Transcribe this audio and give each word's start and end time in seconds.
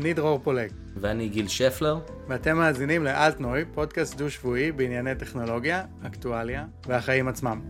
אני 0.00 0.12
דרור 0.12 0.38
פולג. 0.42 0.70
ואני 0.96 1.28
גיל 1.28 1.48
שפלר. 1.48 1.98
ואתם 2.28 2.56
מאזינים 2.56 3.04
לאלטנוי, 3.04 3.64
פודקאסט 3.74 4.16
דו-שבועי 4.18 4.72
בענייני 4.72 5.14
טכנולוגיה, 5.14 5.84
אקטואליה 6.06 6.64
והחיים 6.86 7.28
עצמם. 7.28 7.60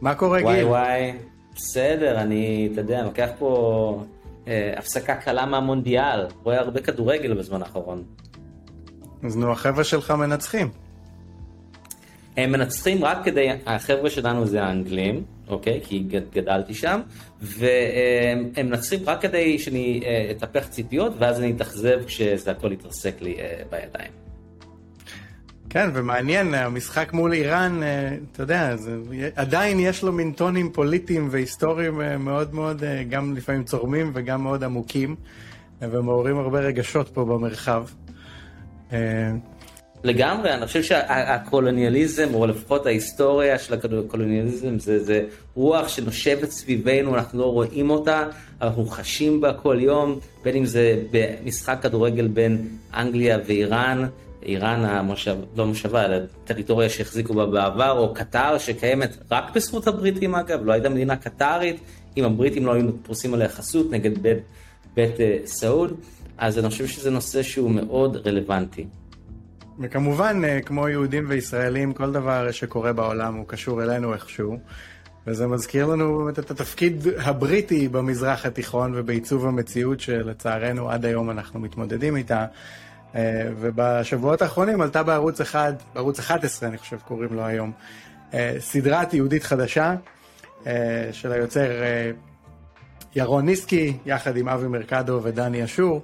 מה 0.00 0.14
קורה, 0.14 0.42
וואי, 0.42 0.54
גיל? 0.54 0.64
וואי 0.64 0.82
וואי, 0.82 1.12
בסדר, 1.54 2.20
אני, 2.20 2.68
אתה 2.72 2.80
יודע, 2.80 3.02
לוקח 3.02 3.28
פה 3.38 4.02
אה, 4.48 4.74
הפסקה 4.76 5.14
קלה 5.14 5.46
מהמונדיאל. 5.46 6.26
רואה 6.42 6.60
הרבה 6.60 6.80
כדורגל 6.80 7.34
בזמן 7.34 7.62
האחרון. 7.62 8.02
אז 9.24 9.36
נו, 9.36 9.52
החבר'ה 9.52 9.84
שלך 9.84 10.10
מנצחים. 10.10 10.70
הם 12.36 12.52
מנצחים 12.52 13.04
רק 13.04 13.18
כדי, 13.24 13.48
החבר'ה 13.66 14.10
שלנו 14.10 14.46
זה 14.46 14.62
האנגלים, 14.62 15.24
אוקיי? 15.50 15.80
כי 15.84 15.98
גד- 15.98 16.30
גדלתי 16.34 16.74
שם, 16.74 17.00
והם 17.40 18.50
הם 18.56 18.66
מנצחים 18.66 19.00
רק 19.06 19.22
כדי 19.22 19.58
שאני 19.58 20.00
אה, 20.04 20.28
אטפח 20.30 20.66
ציפיות, 20.66 21.12
ואז 21.18 21.40
אני 21.40 21.52
אתאכזב 21.52 22.00
כשזה 22.06 22.50
הכל 22.50 22.72
יתרסק 22.72 23.22
לי 23.22 23.36
אה, 23.40 23.62
בידיים. 23.70 24.10
כן, 25.70 25.90
ומעניין, 25.94 26.54
המשחק 26.54 27.12
מול 27.12 27.32
איראן, 27.32 27.82
אה, 27.82 28.16
אתה 28.32 28.42
יודע, 28.42 28.76
זה, 28.76 28.98
עדיין 29.36 29.80
יש 29.80 30.02
לו 30.02 30.12
מין 30.12 30.32
טונים 30.32 30.72
פוליטיים 30.72 31.28
והיסטוריים 31.30 32.00
מאוד 32.24 32.54
מאוד, 32.54 32.82
גם 33.08 33.36
לפעמים 33.36 33.64
צורמים 33.64 34.10
וגם 34.14 34.42
מאוד 34.42 34.64
עמוקים, 34.64 35.16
ומעוררים 35.80 36.36
הרבה 36.38 36.60
רגשות 36.60 37.08
פה 37.08 37.24
במרחב. 37.24 37.84
לגמרי, 40.04 40.54
אני 40.54 40.66
חושב 40.66 40.82
שהקולוניאליזם, 40.82 42.34
או 42.34 42.46
לפחות 42.46 42.86
ההיסטוריה 42.86 43.58
של 43.58 43.74
הקולוניאליזם, 43.74 44.78
זה, 44.78 45.04
זה 45.04 45.24
רוח 45.54 45.88
שנושבת 45.88 46.50
סביבנו, 46.50 47.14
אנחנו 47.14 47.38
לא 47.38 47.44
רואים 47.44 47.90
אותה, 47.90 48.26
אנחנו 48.62 48.86
חשים 48.86 49.40
בה 49.40 49.52
כל 49.52 49.76
יום, 49.80 50.18
בין 50.44 50.56
אם 50.56 50.64
זה 50.64 51.02
במשחק 51.10 51.78
כדורגל 51.82 52.28
בין 52.28 52.68
אנגליה 52.94 53.38
ואיראן, 53.46 54.06
איראן 54.42 54.84
המושב, 54.84 55.36
לא 55.56 55.66
מושבה, 55.66 56.04
אלא 56.04 56.16
טריטוריה 56.44 56.88
שהחזיקו 56.88 57.34
בה 57.34 57.46
בעבר, 57.46 57.98
או 57.98 58.14
קטר 58.14 58.58
שקיימת 58.58 59.16
רק 59.30 59.54
בזכות 59.54 59.86
הבריטים 59.86 60.34
אגב, 60.34 60.64
לא 60.64 60.72
הייתה 60.72 60.88
מדינה 60.88 61.16
קטרית, 61.16 61.80
אם 62.16 62.24
הבריטים 62.24 62.66
לא 62.66 62.72
היו 62.72 63.02
פרוסים 63.02 63.34
עליה 63.34 63.48
חסות 63.48 63.90
נגד 63.90 64.18
בית, 64.18 64.38
בית 64.94 65.20
אה, 65.20 65.38
סעוד, 65.44 66.00
אז 66.38 66.58
אני 66.58 66.68
חושב 66.68 66.86
שזה 66.86 67.10
נושא 67.10 67.42
שהוא 67.42 67.70
מאוד 67.70 68.16
רלוונטי. 68.26 68.86
וכמובן, 69.80 70.42
אה, 70.44 70.60
כמו 70.60 70.88
יהודים 70.88 71.24
וישראלים, 71.28 71.92
כל 71.92 72.12
דבר 72.12 72.50
שקורה 72.50 72.92
בעולם 72.92 73.34
הוא 73.34 73.44
קשור 73.48 73.82
אלינו 73.82 74.14
איכשהו. 74.14 74.58
וזה 75.26 75.46
מזכיר 75.46 75.86
לנו 75.86 76.18
באמת 76.18 76.38
את 76.38 76.50
התפקיד 76.50 77.06
הבריטי 77.18 77.88
במזרח 77.88 78.46
התיכון 78.46 78.92
ובעיצוב 78.94 79.46
המציאות 79.46 80.00
שלצערנו 80.00 80.90
עד 80.90 81.04
היום 81.04 81.30
אנחנו 81.30 81.60
מתמודדים 81.60 82.16
איתה. 82.16 82.46
אה, 83.14 83.48
ובשבועות 83.60 84.42
האחרונים 84.42 84.80
עלתה 84.80 85.02
בערוץ 85.02 85.40
אחד, 85.40 85.72
בערוץ 85.94 86.18
11 86.18 86.68
אני 86.68 86.78
חושב 86.78 86.98
קוראים 87.08 87.32
לו 87.32 87.44
היום, 87.44 87.72
אה, 88.34 88.56
סדרת 88.58 89.14
יהודית 89.14 89.42
חדשה 89.42 89.94
של 91.12 91.32
היוצר 91.32 91.70
ירון 93.16 93.46
ניסקי, 93.46 93.96
יחד 94.06 94.36
עם 94.36 94.48
אבי 94.48 94.68
מרקדו 94.68 95.20
ודני 95.22 95.64
אשור, 95.64 96.02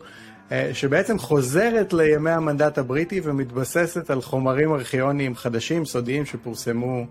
שבעצם 0.72 1.18
חוזרת 1.18 1.92
לימי 1.92 2.30
המנדט 2.30 2.78
הבריטי 2.78 3.20
ומתבססת 3.24 4.10
על 4.10 4.22
חומרים 4.22 4.72
ארכיוניים 4.72 5.36
חדשים, 5.36 5.84
סודיים, 5.84 6.26
שפורסמו, 6.26 7.04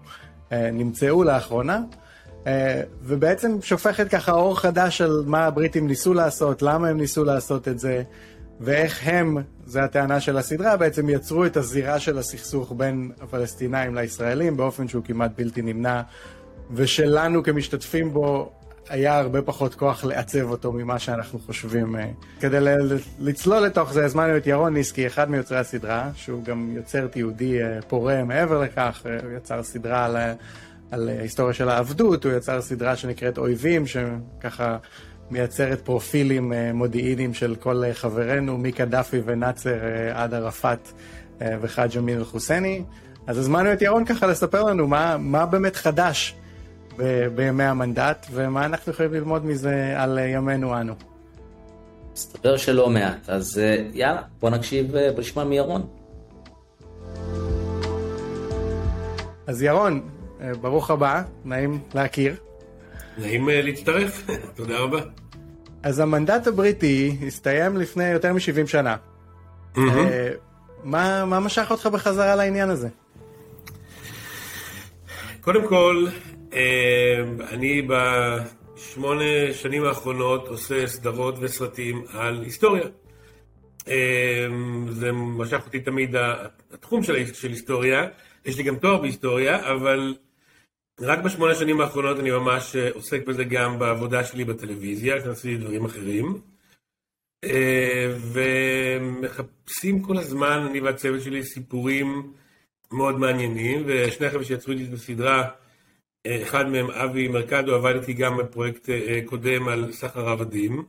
אה, 0.51 0.71
נמצאו 0.71 1.23
לאחרונה, 1.23 1.79
אה, 2.47 2.81
ובעצם 3.01 3.57
שופכת 3.61 4.09
ככה 4.09 4.31
אור 4.31 4.59
חדש 4.59 5.01
על 5.01 5.23
מה 5.25 5.45
הבריטים 5.45 5.87
ניסו 5.87 6.13
לעשות, 6.13 6.61
למה 6.61 6.87
הם 6.87 6.97
ניסו 6.97 7.23
לעשות 7.23 7.67
את 7.67 7.79
זה, 7.79 8.03
ואיך 8.59 8.99
הם, 9.03 9.37
זו 9.65 9.79
הטענה 9.79 10.19
של 10.19 10.37
הסדרה, 10.37 10.77
בעצם 10.77 11.09
יצרו 11.09 11.45
את 11.45 11.57
הזירה 11.57 11.99
של 11.99 12.17
הסכסוך 12.17 12.73
בין 12.77 13.11
הפלסטינאים 13.21 13.95
לישראלים 13.95 14.57
באופן 14.57 14.87
שהוא 14.87 15.03
כמעט 15.03 15.31
בלתי 15.37 15.61
נמנע, 15.61 16.01
ושלנו 16.71 17.43
כמשתתפים 17.43 18.13
בו 18.13 18.51
היה 18.89 19.19
הרבה 19.19 19.41
פחות 19.41 19.75
כוח 19.75 20.03
לעצב 20.03 20.49
אותו 20.49 20.71
ממה 20.71 20.99
שאנחנו 20.99 21.39
חושבים. 21.39 21.95
אה. 21.95 22.09
כדי 22.39 22.57
לצלול 23.19 23.59
לתוך 23.59 23.93
זה, 23.93 24.05
הזמנו 24.05 24.37
את 24.37 24.47
ירון 24.47 24.73
ניסקי, 24.73 25.07
אחד 25.07 25.29
מיוצרי 25.29 25.57
הסדרה, 25.57 26.09
שהוא 26.15 26.43
גם 26.43 26.69
יוצר 26.75 27.07
תיעודי 27.07 27.63
אה, 27.63 27.81
פורה 27.87 28.23
מעבר 28.23 28.61
לכך, 28.61 29.01
אה, 29.05 29.17
הוא 29.23 29.37
יצר 29.37 29.63
סדרה 29.63 30.05
על, 30.05 30.17
על 30.91 31.09
ההיסטוריה 31.09 31.53
של 31.53 31.69
העבדות, 31.69 32.25
הוא 32.25 32.33
יצר 32.33 32.61
סדרה 32.61 32.95
שנקראת 32.95 33.37
אויבים, 33.37 33.83
שככה 33.87 34.77
מייצרת 35.31 35.81
פרופילים 35.81 36.53
מודיעיניים 36.73 37.33
של 37.33 37.55
כל 37.55 37.83
חברינו, 37.93 38.57
מקדאפי 38.57 39.21
ונאצר 39.25 39.77
עד 40.13 40.33
ערפאת 40.33 40.91
וחאג' 41.61 41.97
אמין 41.97 42.17
אל-חוסייני. 42.17 42.83
אז 43.27 43.37
הזמנו 43.37 43.73
את 43.73 43.81
ירון 43.81 44.05
ככה 44.05 44.27
לספר 44.27 44.63
לנו 44.63 44.87
מה, 44.87 45.17
מה 45.17 45.45
באמת 45.45 45.75
חדש 45.75 46.35
בימי 47.35 47.63
המנדט, 47.63 48.27
ומה 48.31 48.65
אנחנו 48.65 48.91
יכולים 48.91 49.13
ללמוד 49.13 49.45
מזה 49.45 49.93
על 49.97 50.19
אה, 50.19 50.23
ימינו 50.27 50.81
אנו. 50.81 50.93
מסתבר 52.13 52.57
שלא 52.57 52.89
מעט, 52.89 53.29
אז 53.29 53.59
אה, 53.59 53.75
יאללה, 53.93 54.21
בוא 54.39 54.49
נקשיב, 54.49 54.95
אה, 54.95 55.11
בוא 55.11 55.19
נשמע 55.19 55.43
מירון. 55.43 55.87
אז 59.47 59.61
ירון, 59.61 60.09
ברוך 60.61 60.91
הבא, 60.91 61.21
נעים 61.45 61.79
להכיר. 61.93 62.35
נעים 63.17 63.49
להצטרף, 63.49 64.27
תודה 64.57 64.79
רבה. 64.79 64.99
אז 65.83 65.99
המנדט 65.99 66.47
הבריטי 66.47 67.17
הסתיים 67.27 67.77
לפני 67.77 68.07
יותר 68.07 68.33
מ-70 68.33 68.67
שנה. 68.67 68.95
אה, 69.77 70.31
מה, 70.83 71.25
מה 71.25 71.39
משך 71.39 71.67
אותך 71.71 71.85
בחזרה 71.85 72.35
לעניין 72.35 72.69
הזה? 72.69 72.89
קודם 75.41 75.67
כל, 75.67 76.07
אני 77.49 77.87
בשמונה 77.87 79.53
שנים 79.53 79.83
האחרונות 79.83 80.47
עושה 80.47 80.87
סדרות 80.87 81.35
וסרטים 81.39 82.03
על 82.13 82.41
היסטוריה. 82.43 82.87
אה, 83.87 84.47
זה 84.89 85.11
משך 85.11 85.61
אותי 85.65 85.79
תמיד 85.79 86.15
התחום 86.71 87.03
של, 87.03 87.33
של 87.33 87.49
היסטוריה, 87.49 88.07
יש 88.45 88.57
לי 88.57 88.63
גם 88.63 88.75
תואר 88.75 88.97
בהיסטוריה, 89.01 89.71
אבל 89.71 90.15
רק 91.01 91.19
בשמונה 91.19 91.55
שנים 91.55 91.81
האחרונות 91.81 92.19
אני 92.19 92.31
ממש 92.31 92.75
אה, 92.75 92.89
עוסק 92.93 93.27
בזה 93.27 93.43
גם 93.43 93.79
בעבודה 93.79 94.23
שלי 94.23 94.43
בטלוויזיה, 94.43 95.21
שעשיתי 95.21 95.57
דברים 95.57 95.85
אחרים. 95.85 96.41
אה, 97.43 98.13
ומחפשים 98.33 100.01
כל 100.01 100.17
הזמן, 100.17 100.65
אני 100.69 100.79
והצוות 100.79 101.21
שלי, 101.21 101.43
סיפורים 101.43 102.33
מאוד 102.91 103.19
מעניינים, 103.19 103.83
ושני 103.85 104.27
החבר'ה 104.27 104.43
שיצרו 104.43 104.73
איתי 104.73 104.85
את 104.89 104.93
הסדרה, 104.93 105.49
אחד 106.27 106.69
מהם, 106.69 106.91
אבי 106.91 107.27
מרקדו, 107.27 107.75
עבד 107.75 107.95
איתי 107.95 108.13
גם 108.13 108.37
בפרויקט 108.37 108.89
אה, 108.89 109.19
קודם 109.25 109.67
על 109.67 109.91
סחר 109.91 110.29
עבדים, 110.29 110.83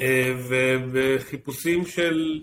אה, 0.00 0.34
ובחיפושים 0.48 1.86
של 1.86 2.40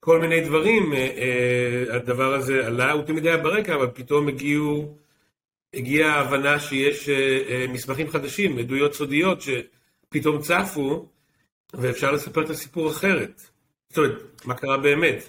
כל 0.00 0.20
מיני 0.20 0.40
דברים, 0.40 0.92
אה, 0.92 1.84
הדבר 1.90 2.34
הזה 2.34 2.66
עלה, 2.66 2.92
הוא 2.92 3.02
תמיד 3.02 3.26
היה 3.26 3.36
ברקע, 3.36 3.74
אבל 3.74 3.88
פתאום 3.94 4.28
הגיעו, 4.28 4.96
הגיעה 5.74 6.14
ההבנה 6.14 6.58
שיש 6.58 7.08
מסמכים 7.68 8.08
חדשים, 8.08 8.58
עדויות 8.58 8.94
סודיות 8.94 9.38
שפתאום 9.40 10.38
צפו, 10.38 11.08
ואפשר 11.74 12.12
לספר 12.12 12.44
את 12.44 12.50
הסיפור 12.50 12.90
אחרת. 12.90 13.42
זאת 13.88 13.98
אומרת, 13.98 14.44
מה 14.44 14.54
קרה 14.54 14.76
באמת? 14.78 15.28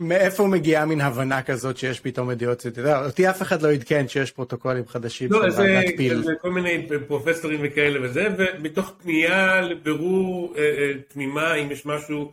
מאיפה 0.00 0.46
מגיעה 0.46 0.86
מין 0.86 1.00
הבנה 1.00 1.42
כזאת 1.42 1.76
שיש 1.76 2.00
פתאום 2.00 2.30
ידיעות? 2.30 2.66
אתה 2.66 2.80
יודע, 2.80 3.04
אותי 3.04 3.30
אף 3.30 3.42
אחד 3.42 3.62
לא 3.62 3.72
עדכן 3.72 4.08
שיש 4.08 4.30
פרוטוקולים 4.30 4.86
חדשים 4.86 5.32
לא, 5.32 5.42
של 5.42 5.50
זה, 5.50 5.62
ועדת 5.62 5.96
פיל. 5.96 6.22
זה 6.22 6.32
כל 6.40 6.50
מיני 6.50 6.86
פרופסורים 7.06 7.60
וכאלה 7.62 8.06
וזה, 8.06 8.26
ומתוך 8.38 8.92
פנייה 9.02 9.60
לבירור 9.60 10.54
אה, 10.56 10.62
אה, 10.62 10.92
תמימה 11.08 11.54
אם 11.54 11.70
יש 11.70 11.86
משהו 11.86 12.32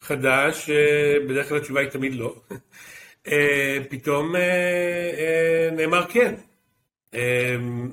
חדש, 0.00 0.70
אה, 0.70 1.26
בדרך 1.28 1.48
כלל 1.48 1.58
התשובה 1.58 1.80
היא 1.80 1.88
תמיד 1.88 2.14
לא, 2.14 2.34
אה, 3.28 3.78
פתאום 3.88 4.34
נאמר 5.72 6.04
כן. 6.08 6.34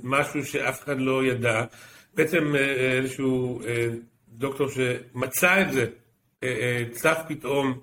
משהו 0.03 0.45
שאף 0.45 0.83
אחד 0.83 0.99
לא 0.99 1.25
ידע. 1.25 1.63
בעצם 2.13 2.55
איזשהו 2.97 3.61
דוקטור 4.29 4.67
שמצא 4.69 5.61
את 5.61 5.71
זה, 5.71 5.85
צף 6.91 7.17
פתאום 7.27 7.79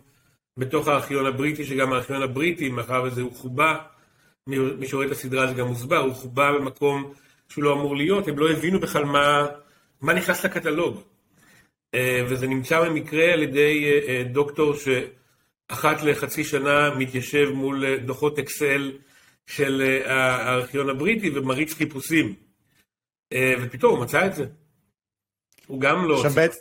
בתוך 0.57 0.89
הארכיון 0.89 1.27
הבריטי, 1.27 1.65
שגם 1.65 1.93
הארכיון 1.93 2.23
הבריטי, 2.23 2.69
מאחר 2.69 3.03
וזה 3.03 3.23
הוא 3.23 3.33
חובה, 3.33 3.77
מי 4.47 4.89
שרואה 4.89 5.07
את 5.07 5.11
הסדרה 5.11 5.47
זה 5.47 5.55
גם 5.55 5.67
מוסבר, 5.67 5.99
הוא 5.99 6.15
הוחבא 6.15 6.53
במקום 6.53 7.13
שהוא 7.49 7.65
לא 7.65 7.73
אמור 7.73 7.97
להיות, 7.97 8.29
הם 8.29 8.39
לא 8.39 8.51
הבינו 8.51 8.81
בכלל 8.81 9.05
מה, 9.05 9.47
מה 10.01 10.13
נכנס 10.13 10.45
לקטלוג. 10.45 11.03
אה, 11.95 12.27
וזה 12.29 12.47
נמצא 12.47 12.81
במקרה 12.81 13.33
על 13.33 13.43
ידי 13.43 13.85
אה, 13.85 14.09
אה, 14.09 14.25
דוקטור 14.25 14.75
שאחת 14.77 16.03
לחצי 16.03 16.45
שנה 16.45 16.95
מתיישב 16.95 17.51
מול 17.55 17.97
דוחות 17.97 18.39
אקסל 18.39 18.93
של 19.47 20.01
הארכיון 20.05 20.91
הבריטי 20.91 21.31
ומריץ 21.31 21.75
חיפושים. 21.75 22.35
ופתאום 23.63 23.97
הוא 23.97 24.05
מצא 24.05 24.27
את 24.27 24.35
זה. 24.35 24.47
הוא 25.67 25.81
גם 25.81 26.09
לא... 26.09 26.17
עכשיו 26.17 26.31
בעצם, 26.31 26.61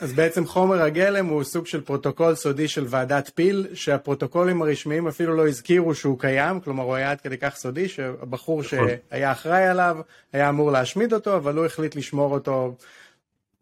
אז 0.00 0.12
בעצם 0.12 0.46
חומר 0.46 0.82
הגלם 0.82 1.26
הוא 1.26 1.44
סוג 1.44 1.66
של 1.66 1.80
פרוטוקול 1.80 2.34
סודי 2.34 2.68
של 2.68 2.84
ועדת 2.88 3.30
פיל, 3.34 3.66
שהפרוטוקולים 3.74 4.62
הרשמיים 4.62 5.08
אפילו 5.08 5.36
לא 5.36 5.48
הזכירו 5.48 5.94
שהוא 5.94 6.18
קיים, 6.18 6.60
כלומר 6.60 6.84
הוא 6.84 6.94
היה 6.94 7.10
עד 7.10 7.20
כדי 7.20 7.36
כך 7.38 7.54
סודי, 7.56 7.88
שהבחור 7.88 8.60
נכון. 8.60 8.88
שהיה 9.10 9.32
אחראי 9.32 9.66
עליו 9.66 9.96
היה 10.32 10.48
אמור 10.48 10.70
להשמיד 10.70 11.12
אותו, 11.12 11.36
אבל 11.36 11.56
הוא 11.56 11.66
החליט 11.66 11.96
לשמור 11.96 12.34
אותו 12.34 12.74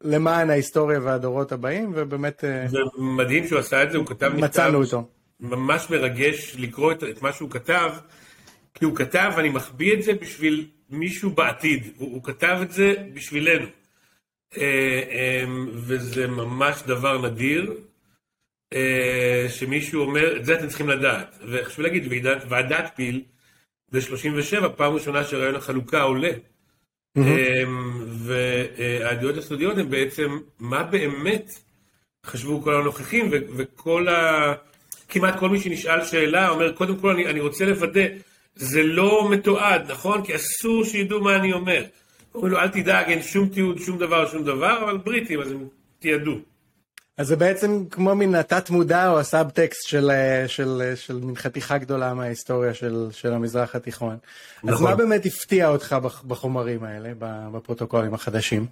למען 0.00 0.50
ההיסטוריה 0.50 1.00
והדורות 1.02 1.52
הבאים, 1.52 1.92
ובאמת... 1.94 2.44
אה, 2.44 2.68
זה 2.68 2.78
מדהים 2.98 3.46
שהוא 3.46 3.58
עשה 3.58 3.82
את 3.82 3.90
זה, 3.90 3.98
הוא 3.98 4.06
כתב 4.06 4.28
מכתב... 4.28 4.44
מצאנו 4.44 4.78
אותו. 4.78 5.08
ממש 5.40 5.90
מרגש 5.90 6.56
לקרוא 6.58 6.92
את, 6.92 7.04
את 7.04 7.22
מה 7.22 7.32
שהוא 7.32 7.50
כתב, 7.50 7.90
כי 8.74 8.84
הוא 8.84 8.96
כתב, 8.96 9.32
אני 9.38 9.48
מחביא 9.48 9.94
את 9.94 10.02
זה 10.02 10.12
בשביל 10.20 10.66
מישהו 10.90 11.30
בעתיד, 11.30 11.92
הוא, 11.96 12.12
הוא 12.12 12.24
כתב 12.24 12.58
את 12.62 12.72
זה 12.72 12.94
בשבילנו. 13.14 13.66
אה, 14.56 15.02
אמ, 15.44 15.68
וזה 15.72 16.26
ממש 16.26 16.82
דבר 16.86 17.26
נדיר, 17.26 17.74
אה, 18.72 19.46
שמישהו 19.48 20.02
אומר, 20.02 20.36
את 20.36 20.44
זה 20.44 20.54
אתם 20.54 20.68
צריכים 20.68 20.88
לדעת. 20.88 21.38
וחשוב 21.48 21.80
להגיד, 21.80 22.06
ועדת, 22.10 22.42
ועדת 22.48 22.90
פיל, 22.94 23.22
ב-37, 23.92 24.68
פעם 24.76 24.94
ראשונה 24.94 25.24
שרעיון 25.24 25.54
החלוקה 25.54 26.02
עולה. 26.02 26.30
Mm-hmm. 27.18 27.20
והעדויות 28.08 29.36
הסודיות 29.36 29.78
הן 29.78 29.90
בעצם 29.90 30.38
מה 30.58 30.82
באמת 30.82 31.50
חשבו 32.26 32.62
כל 32.62 32.74
הנוכחים, 32.74 33.30
וכל 33.30 34.08
ה... 34.08 34.54
כמעט 35.08 35.38
כל 35.38 35.48
מי 35.48 35.60
שנשאל 35.60 36.04
שאלה 36.04 36.48
אומר, 36.48 36.72
קודם 36.72 36.96
כל 36.96 37.10
אני, 37.10 37.26
אני 37.26 37.40
רוצה 37.40 37.64
לוודא, 37.64 38.06
זה 38.54 38.82
לא 38.82 39.28
מתועד, 39.30 39.90
נכון? 39.90 40.24
כי 40.24 40.36
אסור 40.36 40.84
שידעו 40.84 41.20
מה 41.20 41.36
אני 41.36 41.52
אומר. 41.52 41.84
אומרים 42.36 42.52
לו, 42.52 42.58
אל 42.58 42.68
תדאג, 42.68 43.08
אין 43.08 43.22
שום 43.22 43.48
תיעוד, 43.48 43.78
שום 43.78 43.98
דבר, 43.98 44.28
שום 44.28 44.44
דבר, 44.44 44.84
אבל 44.84 44.98
בריטים, 44.98 45.40
אז 45.40 45.50
הם 45.50 45.68
תיעדו. 45.98 46.38
אז 47.18 47.26
זה 47.26 47.36
בעצם 47.36 47.84
כמו 47.90 48.14
מין 48.14 48.34
התת 48.34 48.70
מודע 48.70 49.10
או 49.10 49.18
הסאבטקסט 49.18 49.88
של, 49.88 50.10
של, 50.46 50.48
של, 50.48 50.92
של 50.96 51.20
מין 51.20 51.36
חתיכה 51.36 51.78
גדולה 51.78 52.14
מההיסטוריה 52.14 52.74
של, 52.74 53.08
של 53.10 53.32
המזרח 53.32 53.74
התיכון. 53.74 54.16
נכון. 54.56 54.74
אז 54.74 54.80
מה 54.80 54.94
באמת 54.94 55.26
הפתיע 55.26 55.68
אותך 55.68 55.96
בחומרים 56.26 56.84
האלה, 56.84 57.12
בפרוטוקולים 57.52 58.14
החדשים? 58.14 58.66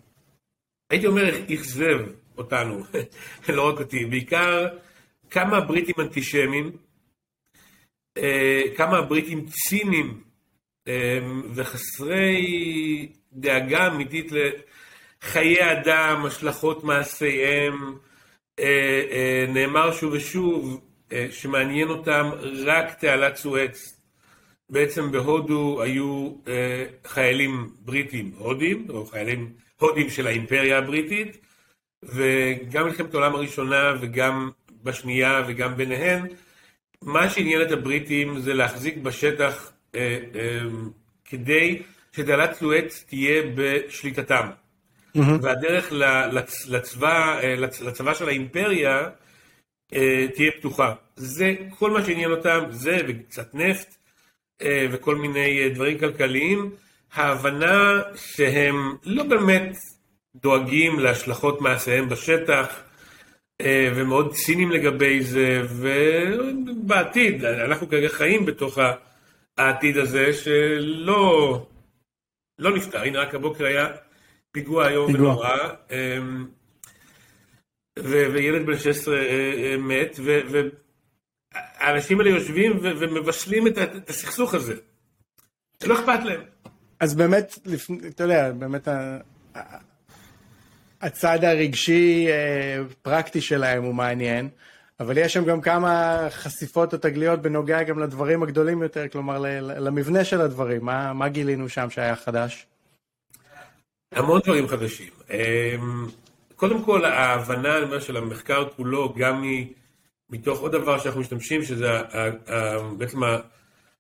הייתי 0.91 1.07
אומר, 1.07 1.35
אכזב 1.55 1.99
אותנו, 2.39 2.83
לא 3.57 3.69
רק 3.69 3.79
אותי, 3.79 4.05
בעיקר 4.05 4.69
כמה 5.31 5.61
בריטים 5.61 5.95
אנטישמים, 5.99 6.73
אה, 8.19 8.63
כמה 8.77 9.03
בריטים 9.03 9.47
ציניים 9.47 10.21
אה, 10.89 11.19
וחסרי 11.55 13.09
דאגה 13.35 13.87
אמיתית 13.87 14.33
לחיי 14.33 15.73
אדם, 15.73 16.27
השלכות 16.27 16.85
מעשיהם. 16.85 17.99
אה, 18.61 19.45
נאמר 19.49 19.93
שוב 19.93 20.13
ושוב 20.13 20.81
שמעניין 21.31 21.89
אותם 21.89 22.31
רק 22.67 22.95
תעלת 22.99 23.37
סואץ. 23.37 24.01
בעצם 24.71 25.13
בהודו 25.13 25.83
היו 25.83 26.31
חיילים 27.07 27.71
בריטים 27.79 28.33
הודים, 28.39 28.87
או 28.89 29.07
חיילים 29.07 29.53
הודים 29.81 30.11
של 30.11 30.27
האימפריה 30.27 30.79
הבריטית, 30.79 31.39
וגם 32.05 32.85
מלחמת 32.85 33.15
העולם 33.15 33.35
הראשונה 33.35 33.95
וגם 34.01 34.51
בשנייה 34.83 35.43
וגם 35.47 35.77
ביניהן, 35.77 36.27
מה 37.03 37.31
שעניין 37.31 37.63
את 37.63 37.73
הבריטים 37.73 38.41
זה 38.41 38.55
להחזיק 38.55 38.97
בשטח 38.97 39.73
אה, 39.95 40.19
אה, 40.35 40.59
כדי 41.25 41.83
שתעלת 42.17 42.55
סואץ 42.55 43.05
תהיה 43.09 43.43
בשליטתם. 43.55 44.49
Mm-hmm. 45.17 45.21
והדרך 45.43 45.93
לצ, 46.33 46.67
לצבא, 46.69 47.41
אה, 47.43 47.55
לצ, 47.57 47.81
לצבא 47.81 48.15
של 48.15 48.29
האימפריה 48.29 49.09
אה, 49.95 50.27
תהיה 50.35 50.51
פתוחה. 50.59 50.95
זה 51.17 51.55
כל 51.79 51.91
מה 51.91 52.05
שעניין 52.05 52.31
אותם, 52.31 52.65
זה 52.71 52.99
וקצת 53.09 53.55
נפט 53.55 53.95
אה, 54.63 54.87
וכל 54.91 55.17
מיני 55.17 55.69
דברים 55.69 55.99
כלכליים. 55.99 56.71
ההבנה 57.13 58.03
שהם 58.17 58.97
לא 59.05 59.25
באמת 59.25 59.77
דואגים 60.37 60.99
להשלכות 60.99 61.61
מעשיהם 61.61 62.09
בשטח, 62.09 62.81
ומאוד 63.97 64.35
ציניים 64.35 64.71
לגבי 64.71 65.21
זה, 65.21 65.63
ובעתיד, 65.69 67.45
אנחנו 67.45 67.89
כרגע 67.89 68.09
חיים 68.09 68.47
בתוך 68.47 68.79
העתיד 69.59 69.97
הזה 69.97 70.33
שלא 70.33 71.67
לא 72.59 72.77
נפתר, 72.77 73.03
הנה 73.03 73.21
רק 73.21 73.35
הבוקר 73.35 73.67
היה 73.67 73.87
פיגוע 74.53 74.87
היום 74.87 75.15
ונורא, 75.15 75.49
אמ, 75.91 76.47
וילד 77.99 78.67
בן 78.67 78.79
16 78.79 79.15
אה, 79.15 79.21
אה, 79.23 79.77
מת, 79.77 80.19
והאנשים 81.81 82.21
האלה 82.21 82.31
יושבים 82.31 82.79
ומבשלים 82.83 83.67
את 83.67 84.11
הסכסוך 84.11 84.55
הזה, 84.55 84.75
לא 85.85 85.95
אכפת 85.95 86.25
להם. 86.25 86.41
אז 87.01 87.15
באמת, 87.15 87.59
אתה 88.09 88.25
יודע, 88.25 88.53
באמת 88.53 88.89
הצד 91.01 91.45
הרגשי 91.45 92.27
אה, 92.29 92.83
פרקטי 93.03 93.41
שלהם 93.41 93.85
הוא 93.85 93.95
מעניין, 93.95 94.49
אבל 95.01 95.19
יש 95.19 95.33
שם 95.33 95.45
גם 95.45 95.61
כמה 95.61 96.27
חשיפות 96.31 96.93
או 96.93 96.99
תגליות 96.99 97.43
בנוגע 97.43 97.83
גם 97.83 97.99
לדברים 97.99 98.43
הגדולים 98.43 98.83
יותר, 98.83 99.09
כלומר 99.09 99.39
למבנה 99.61 100.25
של 100.25 100.41
הדברים, 100.41 100.85
מה, 100.85 101.13
מה 101.13 101.29
גילינו 101.29 101.69
שם 101.69 101.91
שהיה 101.91 102.17
חדש? 102.17 102.67
המון 104.13 104.41
דברים 104.45 104.69
חדשים. 104.69 105.09
אמ, 105.31 106.07
קודם 106.57 106.85
כל 106.85 107.05
ההבנה 107.05 107.79
אומר, 107.79 108.01
של 108.01 108.17
המחקר 108.17 108.69
כולו, 108.77 109.15
גם 109.17 109.45
מתוך 110.31 110.61
עוד 110.61 110.73
דבר 110.73 110.99
שאנחנו 110.99 111.21
משתמשים, 111.21 111.63
שזה 111.63 111.89
בעצם 112.99 113.19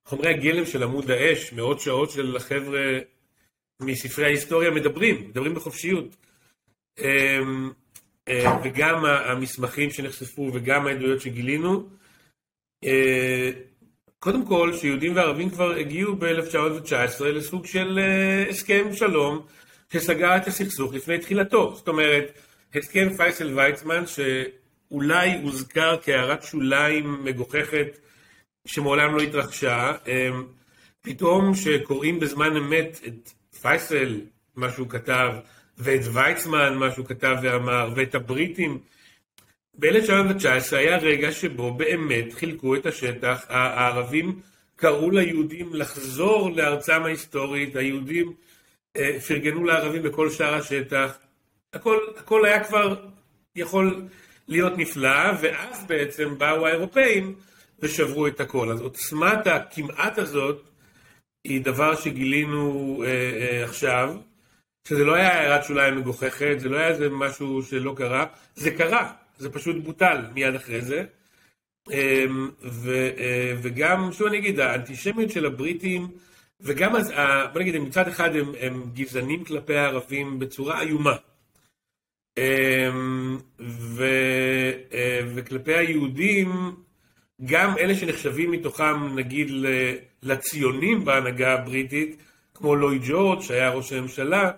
חומרי 0.04 0.34
הגלם 0.34 0.66
של 0.66 0.82
עמוד 0.82 1.10
האש, 1.10 1.52
מאות 1.52 1.80
שעות 1.80 2.10
של 2.10 2.36
החבר'ה 2.36 2.98
מספרי 3.80 4.24
ההיסטוריה 4.24 4.70
מדברים, 4.70 5.28
מדברים 5.28 5.54
בחופשיות. 5.54 6.16
אה, 8.28 8.58
וגם 8.64 9.04
המסמכים 9.04 9.90
שנחשפו 9.90 10.50
וגם 10.54 10.86
העדויות 10.86 11.20
שגילינו. 11.20 11.88
אה, 12.84 13.50
קודם 14.18 14.46
כל, 14.46 14.72
שיהודים 14.76 15.16
וערבים 15.16 15.50
כבר 15.50 15.70
הגיעו 15.72 16.16
ב-1919 16.16 17.24
לסוג 17.24 17.66
של 17.66 17.98
אה, 17.98 18.50
הסכם 18.50 18.92
שלום 18.92 19.46
שסגר 19.92 20.36
את 20.36 20.46
הסכסוך 20.46 20.94
לפני 20.94 21.18
תחילתו. 21.18 21.74
זאת 21.74 21.88
אומרת, 21.88 22.38
הסכם 22.74 23.16
פייסל 23.16 23.58
ויצמן, 23.58 24.04
שאולי 24.06 25.38
הוזכר 25.42 25.96
כהערת 26.02 26.42
שוליים 26.42 27.24
מגוחכת 27.24 27.98
שמעולם 28.66 29.16
לא 29.16 29.22
התרחשה, 29.22 29.92
פתאום 31.00 31.54
שקוראים 31.54 32.20
בזמן 32.20 32.56
אמת 32.56 33.00
את 33.06 33.30
פייסל, 33.60 34.20
מה 34.56 34.70
שהוא 34.70 34.88
כתב, 34.88 35.32
ואת 35.78 36.00
ויצמן, 36.12 36.74
מה 36.74 36.90
שהוא 36.90 37.06
כתב 37.06 37.36
ואמר, 37.42 37.90
ואת 37.96 38.14
הבריטים. 38.14 38.78
ב-1919 39.78 40.76
היה 40.76 40.98
רגע 40.98 41.32
שבו 41.32 41.74
באמת 41.74 42.32
חילקו 42.32 42.74
את 42.74 42.86
השטח, 42.86 43.44
הערבים 43.48 44.40
קראו 44.76 45.10
ליהודים 45.10 45.74
לחזור 45.74 46.50
לארצם 46.50 47.02
ההיסטורית, 47.04 47.76
היהודים 47.76 48.32
אה, 48.96 49.20
פרגנו 49.20 49.64
לערבים 49.64 50.02
בכל 50.02 50.30
שאר 50.30 50.54
השטח, 50.54 51.18
הכל, 51.74 51.98
הכל 52.16 52.44
היה 52.44 52.64
כבר 52.64 52.96
יכול 53.56 54.02
להיות 54.48 54.78
נפלא, 54.78 55.32
ואז 55.40 55.84
בעצם 55.86 56.38
באו 56.38 56.66
האירופאים 56.66 57.34
ושברו 57.80 58.26
את 58.26 58.40
הכל. 58.40 58.70
אז 58.70 58.80
עוצמת 58.80 59.46
הכמעט 59.46 60.18
הזאת 60.18 60.62
היא 61.44 61.64
דבר 61.64 61.94
שגילינו 61.96 63.02
אה, 63.06 63.10
אה, 63.10 63.64
עכשיו. 63.64 64.16
שזה 64.88 65.04
לא 65.04 65.14
היה 65.14 65.32
הערת 65.32 65.64
שוליים 65.64 65.98
מגוחכת, 65.98 66.54
זה 66.58 66.68
לא 66.68 66.76
היה 66.76 66.88
איזה 66.88 67.08
משהו 67.08 67.62
שלא 67.62 67.94
קרה, 67.96 68.26
זה 68.54 68.70
קרה, 68.70 69.12
זה 69.38 69.50
פשוט 69.50 69.76
בוטל 69.84 70.24
מיד 70.34 70.54
אחרי 70.54 70.80
זה. 70.80 71.04
אמ, 71.90 72.50
ו, 72.62 72.90
אה, 73.18 73.54
וגם, 73.62 74.12
שוב 74.12 74.26
אני 74.26 74.38
אגיד, 74.38 74.60
האנטישמיות 74.60 75.30
של 75.30 75.46
הבריטים, 75.46 76.08
וגם 76.60 76.96
אז, 76.96 77.12
בוא 77.52 77.60
נגיד, 77.60 77.76
מצד 77.76 78.08
אחד 78.08 78.36
הם, 78.36 78.52
הם 78.60 78.82
גזענים 78.94 79.44
כלפי 79.44 79.76
הערבים 79.76 80.38
בצורה 80.38 80.80
איומה. 80.80 81.16
אמ, 82.38 83.38
ו, 83.60 84.04
אה, 84.92 85.20
וכלפי 85.34 85.74
היהודים, 85.74 86.72
גם 87.44 87.78
אלה 87.78 87.94
שנחשבים 87.94 88.50
מתוכם, 88.50 89.16
נגיד, 89.16 89.48
לציונים 90.22 91.04
בהנהגה 91.04 91.52
הבריטית, 91.54 92.16
כמו 92.54 92.76
לואי 92.76 92.98
ג'ורג', 93.08 93.40
שהיה 93.40 93.70
ראש 93.70 93.92
הממשלה, 93.92 94.50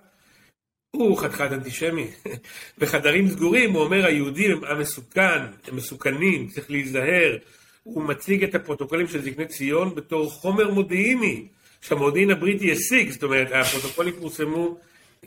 הוא 0.98 1.18
חתיכת 1.18 1.52
אנטישמי. 1.52 2.06
בחדרים 2.78 3.28
סגורים 3.28 3.72
הוא 3.72 3.82
אומר 3.82 4.06
היהודים 4.06 4.50
הם 4.50 4.64
עם 4.64 4.78
מסוכן, 4.78 5.40
הם 5.68 5.76
מסוכנים, 5.76 6.48
צריך 6.48 6.70
להיזהר. 6.70 7.36
הוא 7.82 8.02
מציג 8.02 8.44
את 8.44 8.54
הפרוטוקולים 8.54 9.08
של 9.08 9.22
זקני 9.22 9.46
ציון 9.46 9.94
בתור 9.94 10.30
חומר 10.30 10.70
מודיעיני 10.70 11.46
שהמודיעין 11.80 12.30
הבריטי 12.30 12.72
השיג, 12.72 13.10
זאת 13.10 13.22
אומרת 13.22 13.48
הפרוטוקולים 13.52 14.14
פורסמו 14.20 14.78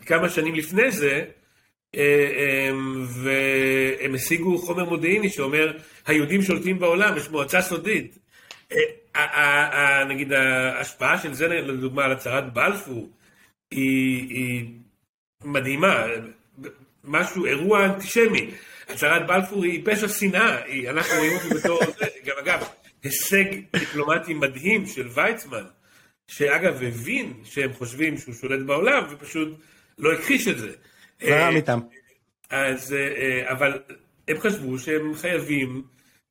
כמה 0.05 0.29
שנים 0.29 0.55
לפני 0.55 0.91
זה, 0.91 1.25
והם 3.23 4.15
השיגו 4.15 4.57
חומר 4.57 4.85
מודיעיני 4.85 5.29
שאומר, 5.29 5.77
היהודים 6.07 6.41
שולטים 6.41 6.79
בעולם, 6.79 7.17
יש 7.17 7.29
מועצה 7.29 7.61
סודית. 7.61 8.17
נגיד 10.09 10.33
ההשפעה 10.33 11.17
של 11.17 11.33
זה, 11.33 11.47
לדוגמה, 11.47 12.05
על 12.05 12.11
הצהרת 12.11 12.53
בלפור, 12.53 13.09
היא, 13.71 14.29
היא 14.29 14.65
מדהימה, 15.43 16.05
משהו, 17.03 17.45
אירוע 17.45 17.85
אנטישמי. 17.85 18.51
הצהרת 18.89 19.27
בלפור 19.27 19.63
היא 19.63 19.81
פשע 19.85 20.07
שנאה, 20.07 20.89
אנחנו 20.89 21.17
רואים 21.17 21.33
אותו 21.35 21.49
בתור, 21.55 21.79
גם 22.25 22.35
אגב, 22.39 22.67
הישג 23.03 23.45
דיפלומטי 23.79 24.33
מדהים 24.33 24.85
של 24.85 25.07
ויצמן, 25.07 25.63
שאגב 26.27 26.83
הבין 26.83 27.33
שהם 27.43 27.73
חושבים 27.73 28.17
שהוא 28.17 28.35
שולט 28.35 28.65
בעולם 28.65 29.03
ופשוט 29.09 29.59
לא 29.97 30.13
הכחיש 30.13 30.47
את 30.47 30.57
זה. 30.57 30.71
זרם 31.21 31.55
איתם. 31.55 31.79
אז, 32.49 32.93
אה, 32.93 33.51
אבל 33.51 33.79
הם 34.27 34.39
חשבו 34.39 34.79
שהם 34.79 35.15
חייבים 35.15 35.83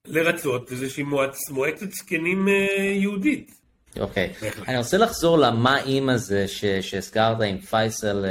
לרצות 0.05 0.73
איזושהי 0.73 1.03
מועצת 1.51 1.93
זקנים 1.93 2.49
אה, 2.49 2.77
יהודית. 2.81 3.58
אוקיי, 3.97 4.33
okay. 4.41 4.69
אני 4.69 4.79
רוצה 4.79 4.99
לחזור 4.99 5.39
למה 5.39 5.85
אם 5.85 6.09
הזה 6.09 6.49
שהזכרת 6.81 7.41
עם 7.41 7.59
פייסל 7.59 8.27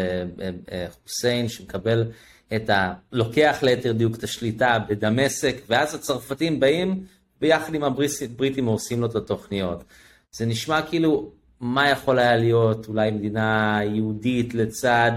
אה, 0.72 0.86
חוסיין 1.04 1.50
שמקבל 1.50 2.12
את 2.56 2.70
ה... 2.70 2.94
לוקח 3.12 3.58
ליתר 3.62 3.92
דיוק 3.92 4.16
את 4.16 4.24
השליטה 4.24 4.78
בדמשק 4.90 5.56
ואז 5.68 5.96
הצרפתים 5.96 6.60
באים 6.60 7.06
ביחד 7.42 7.74
עם 7.74 7.84
הבריטים 7.84 8.66
עושים 8.66 9.02
לו 9.02 9.08
את 9.08 9.16
התוכניות. 9.16 9.84
זה 10.32 10.46
נשמע 10.46 10.82
כאילו 10.82 11.32
מה 11.60 11.90
יכול 11.90 12.20
היה 12.20 12.36
להיות 12.36 12.88
אולי 12.88 13.12
מדינה 13.12 13.80
יהודית 13.84 14.54
לצד 14.54 15.12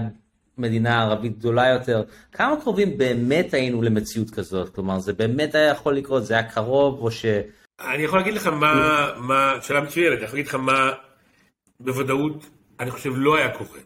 מדינה 0.57 1.01
ערבית 1.01 1.37
גדולה 1.37 1.69
יותר, 1.69 2.03
כמה 2.31 2.61
קרובים 2.61 2.97
באמת 2.97 3.53
היינו 3.53 3.81
למציאות 3.81 4.29
כזאת? 4.29 4.69
כלומר, 4.69 4.99
זה 4.99 5.13
באמת 5.13 5.55
היה 5.55 5.71
יכול 5.71 5.97
לקרות? 5.97 6.25
זה 6.25 6.33
היה 6.33 6.43
קרוב 6.43 6.99
או 7.01 7.11
ש... 7.11 7.25
אני 7.83 8.03
יכול 8.03 8.19
להגיד 8.19 8.33
לך 8.33 8.47
מה, 8.47 9.09
מה, 9.17 9.55
שאלה 9.61 9.81
מצוינת, 9.81 10.17
אני 10.17 10.25
יכול 10.25 10.37
להגיד 10.37 10.47
לך 10.47 10.55
מה 10.55 10.91
בוודאות 11.79 12.49
אני 12.79 12.91
חושב 12.91 13.11
לא 13.15 13.37
היה 13.37 13.49
קורה. 13.57 13.79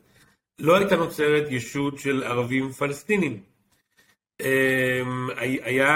לא 0.59 0.77
הייתה 0.77 0.95
נוצרת 0.95 1.43
ישות 1.49 1.99
של 1.99 2.23
ערבים 2.23 2.71
פלסטינים. 2.71 3.39
אמ, 4.41 5.29
היה, 5.63 5.91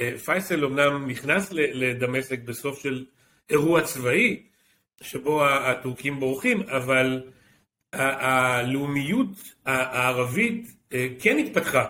אה, 0.00 0.18
פייסל 0.24 0.64
אמנם 0.64 1.10
נכנס 1.10 1.52
לדמשק 1.52 2.40
בסוף 2.40 2.82
של 2.82 3.04
אירוע 3.50 3.82
צבאי, 3.82 4.42
שבו 5.02 5.46
הטורקים 5.46 6.20
בורחים, 6.20 6.62
אבל 6.62 7.22
הלאומיות 7.92 9.28
הערבית 9.66 10.76
אה, 10.92 11.08
כן 11.20 11.38
התפתחה. 11.38 11.86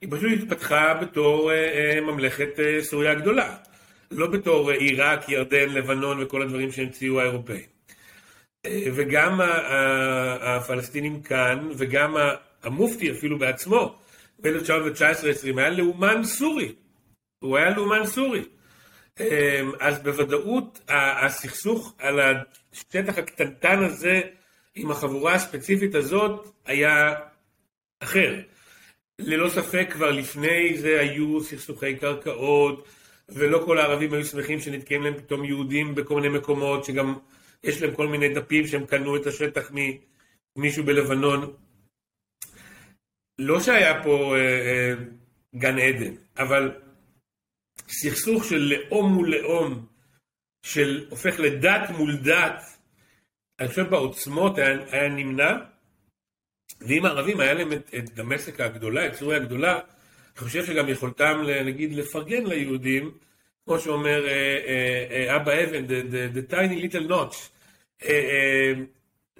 היא 0.00 0.08
פשוט 0.12 0.32
התפתחה 0.42 0.94
בתור 0.94 1.52
אה, 1.52 2.00
ממלכת 2.00 2.58
סוריה 2.80 3.12
הגדולה, 3.12 3.56
לא 4.14 4.26
בתור 4.26 4.70
עיראק, 4.70 5.28
ירדן, 5.28 5.68
לבנון 5.68 6.22
וכל 6.22 6.42
הדברים 6.42 6.72
שהמציאו 6.72 7.20
האירופאים. 7.20 7.74
וגם 8.66 9.40
הפלסטינים 10.40 11.22
כאן, 11.22 11.68
וגם 11.76 12.16
המופתי 12.62 13.10
אפילו 13.10 13.38
בעצמו, 13.38 13.98
ב-1919-20 14.40 15.58
היה 15.58 15.70
לאומן 15.70 16.24
סורי. 16.24 16.74
הוא 17.38 17.56
היה 17.56 17.70
לאומן 17.70 18.06
סורי. 18.06 18.44
אז 19.80 20.02
בוודאות 20.02 20.80
הסכסוך 20.88 21.94
על 21.98 22.20
השטח 22.72 23.18
הקטנטן 23.18 23.84
הזה 23.84 24.20
עם 24.74 24.90
החבורה 24.90 25.34
הספציפית 25.34 25.94
הזאת 25.94 26.46
היה 26.66 27.14
אחר. 28.00 28.40
ללא 29.18 29.48
ספק 29.48 29.88
כבר 29.92 30.10
לפני 30.10 30.78
זה 30.78 31.00
היו 31.00 31.40
סכסוכי 31.40 31.96
קרקעות, 31.96 32.88
ולא 33.28 33.62
כל 33.66 33.78
הערבים 33.78 34.12
היו 34.12 34.24
שמחים 34.24 34.60
שנתקעים 34.60 35.02
להם 35.02 35.18
פתאום 35.18 35.44
יהודים 35.44 35.94
בכל 35.94 36.20
מיני 36.20 36.38
מקומות, 36.38 36.84
שגם 36.84 37.14
יש 37.64 37.82
להם 37.82 37.94
כל 37.94 38.08
מיני 38.08 38.34
דפים 38.34 38.66
שהם 38.66 38.86
קנו 38.86 39.16
את 39.16 39.26
השטח 39.26 39.70
ממישהו 40.56 40.84
בלבנון. 40.84 41.54
לא 43.38 43.60
שהיה 43.60 44.02
פה 44.02 44.36
אה, 44.36 44.40
אה, 44.40 44.94
גן 45.54 45.78
עדן, 45.78 46.14
אבל 46.38 46.72
סכסוך 47.88 48.44
של 48.44 48.58
לאום 48.58 49.12
מול 49.12 49.36
לאום, 49.36 49.86
של 50.66 51.06
הופך 51.10 51.40
לדת 51.40 51.90
מול 51.90 52.16
דת, 52.16 52.62
אני 53.60 53.68
חושב 53.68 53.90
בעוצמות 53.90 54.58
היה, 54.58 54.68
היה 54.90 55.08
נמנע, 55.08 55.52
ואם 56.80 57.06
הערבים 57.06 57.40
היה 57.40 57.54
להם 57.54 57.72
את, 57.72 57.94
את 57.98 58.14
דמשק 58.14 58.60
הגדולה, 58.60 59.06
את 59.06 59.14
סוריה 59.14 59.38
הגדולה, 59.38 59.80
אני 60.38 60.44
חושב 60.48 60.64
שגם 60.64 60.88
יכולתם, 60.88 61.42
נגיד, 61.64 61.94
לפרגן 61.94 62.46
ליהודים, 62.46 63.10
כמו 63.64 63.78
שאומר 63.78 64.26
אה, 64.26 64.30
אה, 64.30 65.06
אה, 65.10 65.36
אבא 65.36 65.52
אבן, 65.64 65.84
the, 65.86 66.36
the, 66.36 66.52
tiny 66.52 66.92
little 66.92 67.10
notch. 67.10 67.36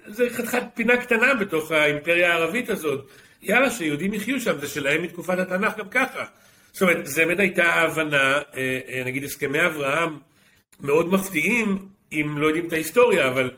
זה 0.07 0.29
חתיכת 0.29 0.63
פינה 0.73 0.97
קטנה 0.97 1.33
בתוך 1.33 1.71
האימפריה 1.71 2.33
הערבית 2.33 2.69
הזאת. 2.69 3.09
יאללה, 3.41 3.71
שיהודים 3.71 4.13
יחיו 4.13 4.41
שם, 4.41 4.59
זה 4.59 4.67
שלהם 4.67 5.03
מתקופת 5.03 5.39
התנ"ך 5.39 5.77
גם 5.77 5.89
ככה. 5.89 6.25
זאת 6.71 6.81
אומרת, 6.81 7.05
זה 7.05 7.25
באמת 7.25 7.39
הייתה 7.39 7.63
ההבנה, 7.63 8.39
נגיד 9.05 9.23
הסכמי 9.23 9.65
אברהם 9.65 10.19
מאוד 10.79 11.13
מפתיעים, 11.13 11.87
אם 12.11 12.35
לא 12.37 12.47
יודעים 12.47 12.67
את 12.67 12.73
ההיסטוריה, 12.73 13.27
אבל 13.27 13.51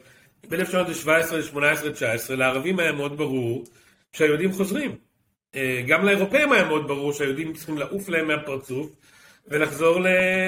ב-1917, 0.50 1.42
18, 1.42 1.92
19, 1.92 2.36
לערבים 2.36 2.80
היה 2.80 2.92
מאוד 2.92 3.18
ברור 3.18 3.66
שהיהודים 4.14 4.52
חוזרים. 4.52 5.07
אה, 5.56 5.84
גם 5.88 6.06
לאירופאים 6.06 6.52
היה 6.52 6.64
מאוד 6.66 6.88
ברור 6.88 7.14
שהיהודים 7.14 7.54
צריכים 7.54 7.78
לעוף 7.78 8.10
להם 8.10 8.28
מהפרצוף 8.28 8.90
ולחזור 9.48 10.00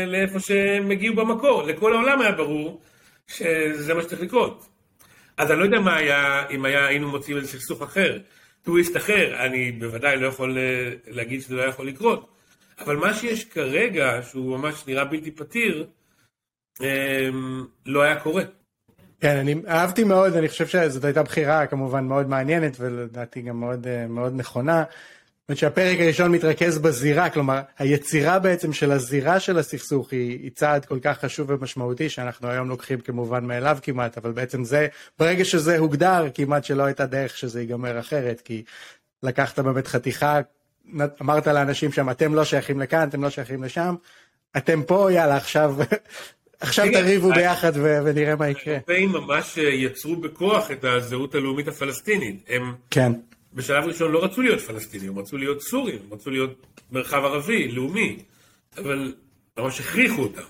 לאיפה 0.07 0.39
שהם 0.39 0.91
הגיעו 0.91 1.15
במקור. 1.15 1.63
לכל 1.63 1.93
העולם 1.93 2.21
היה 2.21 2.31
ברור 2.31 2.81
שזה 3.27 3.93
מה 3.93 4.01
שצריך 4.01 4.21
לקרות. 4.21 4.69
אז 5.37 5.51
אני 5.51 5.59
לא 5.59 5.65
יודע 5.65 5.79
מה 5.79 5.95
היה, 5.95 6.47
אם 6.49 6.65
היה, 6.65 6.87
היינו 6.87 7.09
מוצאים 7.09 7.37
איזה 7.37 7.47
סכסוך 7.47 7.81
אחר, 7.81 8.17
טוויסט 8.61 8.97
אחר, 8.97 9.45
אני 9.45 9.71
בוודאי 9.71 10.17
לא 10.17 10.27
יכול 10.27 10.57
אה, 10.57 10.91
להגיד 11.07 11.41
שזה 11.41 11.55
לא 11.55 11.61
יכול 11.61 11.87
לקרות. 11.87 12.29
אבל 12.79 12.95
מה 12.95 13.13
שיש 13.13 13.45
כרגע, 13.45 14.19
שהוא 14.31 14.57
ממש 14.57 14.87
נראה 14.87 15.05
בלתי 15.05 15.31
פתיר, 15.31 15.87
אה, 16.81 17.29
לא 17.85 18.01
היה 18.01 18.19
קורה. 18.19 18.43
כן, 19.19 19.37
אני 19.37 19.55
אהבתי 19.67 20.03
מאוד, 20.03 20.35
אני 20.35 20.49
חושב 20.49 20.67
שזאת 20.67 21.03
הייתה 21.03 21.23
בחירה 21.23 21.67
כמובן 21.67 22.05
מאוד 22.05 22.29
מעניינת 22.29 22.75
ולדעתי 22.79 23.41
גם 23.41 23.59
מאוד, 23.59 23.87
אה, 23.87 24.07
מאוד 24.07 24.33
נכונה. 24.35 24.83
זאת 25.49 25.49
אומרת 25.49 25.57
שהפרק 25.59 25.99
הראשון 25.99 26.31
מתרכז 26.31 26.77
בזירה, 26.77 27.29
כלומר 27.29 27.61
היצירה 27.79 28.39
בעצם 28.39 28.73
של 28.73 28.91
הזירה 28.91 29.39
של 29.39 29.59
הסכסוך 29.59 30.11
היא, 30.11 30.39
היא 30.39 30.51
צעד 30.55 30.85
כל 30.85 30.99
כך 31.01 31.19
חשוב 31.19 31.49
ומשמעותי 31.49 32.09
שאנחנו 32.09 32.47
היום 32.47 32.69
לוקחים 32.69 32.99
כמובן 32.99 33.45
מאליו 33.45 33.77
כמעט, 33.81 34.17
אבל 34.17 34.31
בעצם 34.31 34.63
זה, 34.63 34.87
ברגע 35.19 35.45
שזה 35.45 35.77
הוגדר 35.77 36.27
כמעט 36.33 36.63
שלא 36.63 36.83
הייתה 36.83 37.05
דרך 37.05 37.37
שזה 37.37 37.61
ייגמר 37.61 37.99
אחרת, 37.99 38.41
כי 38.41 38.63
לקחת 39.23 39.59
באמת 39.59 39.87
חתיכה, 39.87 40.39
אמרת 41.21 41.47
לאנשים 41.47 41.91
שם 41.91 42.09
אתם 42.09 42.35
לא 42.35 42.43
שייכים 42.43 42.79
לכאן, 42.79 43.07
אתם 43.07 43.23
לא 43.23 43.29
שייכים 43.29 43.63
לשם, 43.63 43.95
אתם 44.57 44.83
פה, 44.83 45.11
יאללה 45.11 45.35
עכשיו 45.35 45.75
עכשיו 46.59 46.87
תריבו 46.93 47.33
ביחד 47.33 47.71
ונראה 47.75 48.35
מה 48.35 48.49
יקרה. 48.49 48.73
האירופאים 48.73 49.11
ממש 49.11 49.57
אה, 49.57 49.63
יצרו 49.63 50.15
בכוח 50.15 50.71
את 50.71 50.83
הזהות 50.83 51.35
הלאומית 51.35 51.67
הפלסטינית. 51.67 52.45
הם 52.47 52.73
כן. 52.89 53.11
בשלב 53.53 53.83
ראשון 53.83 54.11
לא 54.11 54.23
רצו 54.23 54.41
להיות 54.41 54.61
פלסטינים, 54.61 55.09
הם 55.09 55.19
רצו 55.19 55.37
להיות 55.37 55.61
סורים, 55.61 55.99
הם 56.05 56.13
רצו 56.13 56.29
להיות 56.29 56.65
מרחב 56.91 57.23
ערבי, 57.23 57.71
לאומי, 57.71 58.19
אבל 58.77 59.13
ממש 59.59 59.79
הכריחו 59.79 60.21
אותם. 60.21 60.41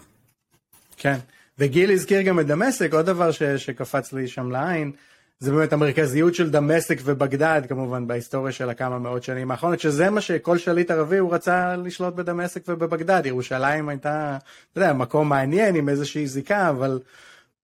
כן, 0.98 1.16
וגיל 1.60 1.92
הזכיר 1.92 2.22
גם 2.22 2.40
את 2.40 2.48
דמשק, 2.48 2.94
עוד 2.94 3.06
דבר 3.06 3.32
שקפץ 3.58 4.14
לי 4.14 4.28
שם 4.28 4.52
לעין. 4.52 4.92
זה 5.40 5.52
באמת 5.52 5.74
המרכזיות 5.74 6.36
של 6.36 6.50
דמשק 6.50 7.00
ובגדד 7.04 7.62
כמובן 7.70 8.08
בהיסטוריה 8.08 8.52
של 8.52 8.70
הכמה 8.70 9.00
מאות 9.00 9.24
שנים 9.24 9.52
האחרונות, 9.52 9.80
שזה 9.80 10.10
מה 10.10 10.22
שכל 10.22 10.58
שליט 10.58 10.92
ערבי 10.92 11.18
הוא 11.18 11.34
רצה 11.34 11.76
לשלוט 11.76 12.14
בדמשק 12.14 12.62
ובבגדד. 12.68 13.22
ירושלים 13.26 13.90
הייתה, 13.90 14.38
אתה 14.72 14.82
יודע, 14.82 14.94
מקום 14.94 15.30
מעניין 15.30 15.76
עם 15.76 15.90
איזושהי 15.90 16.28
זיקה, 16.28 16.70
אבל 16.70 17.00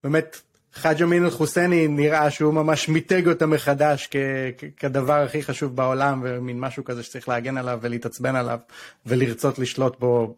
באמת 0.04 0.40
חאג' 0.74 1.02
אמין 1.02 1.24
אל-חוסייני 1.24 1.88
נראה 1.88 2.30
שהוא 2.30 2.54
ממש 2.54 2.88
מיתג 2.88 3.28
אותה 3.28 3.46
מחדש 3.46 4.08
כ- 4.10 4.16
כדבר 4.76 5.22
הכי 5.22 5.42
חשוב 5.42 5.76
בעולם, 5.76 6.20
ומין 6.24 6.60
משהו 6.60 6.84
כזה 6.84 7.02
שצריך 7.02 7.28
להגן 7.28 7.56
עליו 7.56 7.78
ולהתעצבן 7.82 8.36
עליו 8.36 8.58
ולרצות 9.06 9.58
לשלוט 9.58 10.00
בו 10.00 10.36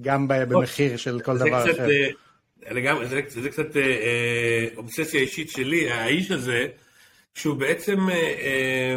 גם 0.00 0.28
במחיר 0.28 0.96
של 0.96 1.20
כל 1.20 1.38
דבר 1.38 1.64
אחר. 1.70 1.86
לגמרי, 2.70 3.06
זה, 3.06 3.20
זה 3.28 3.50
קצת 3.50 3.76
אה, 3.76 3.82
אה, 3.82 4.66
אובססיה 4.76 5.20
אישית 5.20 5.50
שלי, 5.50 5.90
האיש 5.90 6.30
הזה, 6.30 6.66
שהוא 7.34 7.56
בעצם, 7.56 8.10
אה, 8.10 8.14
אה, 8.14 8.96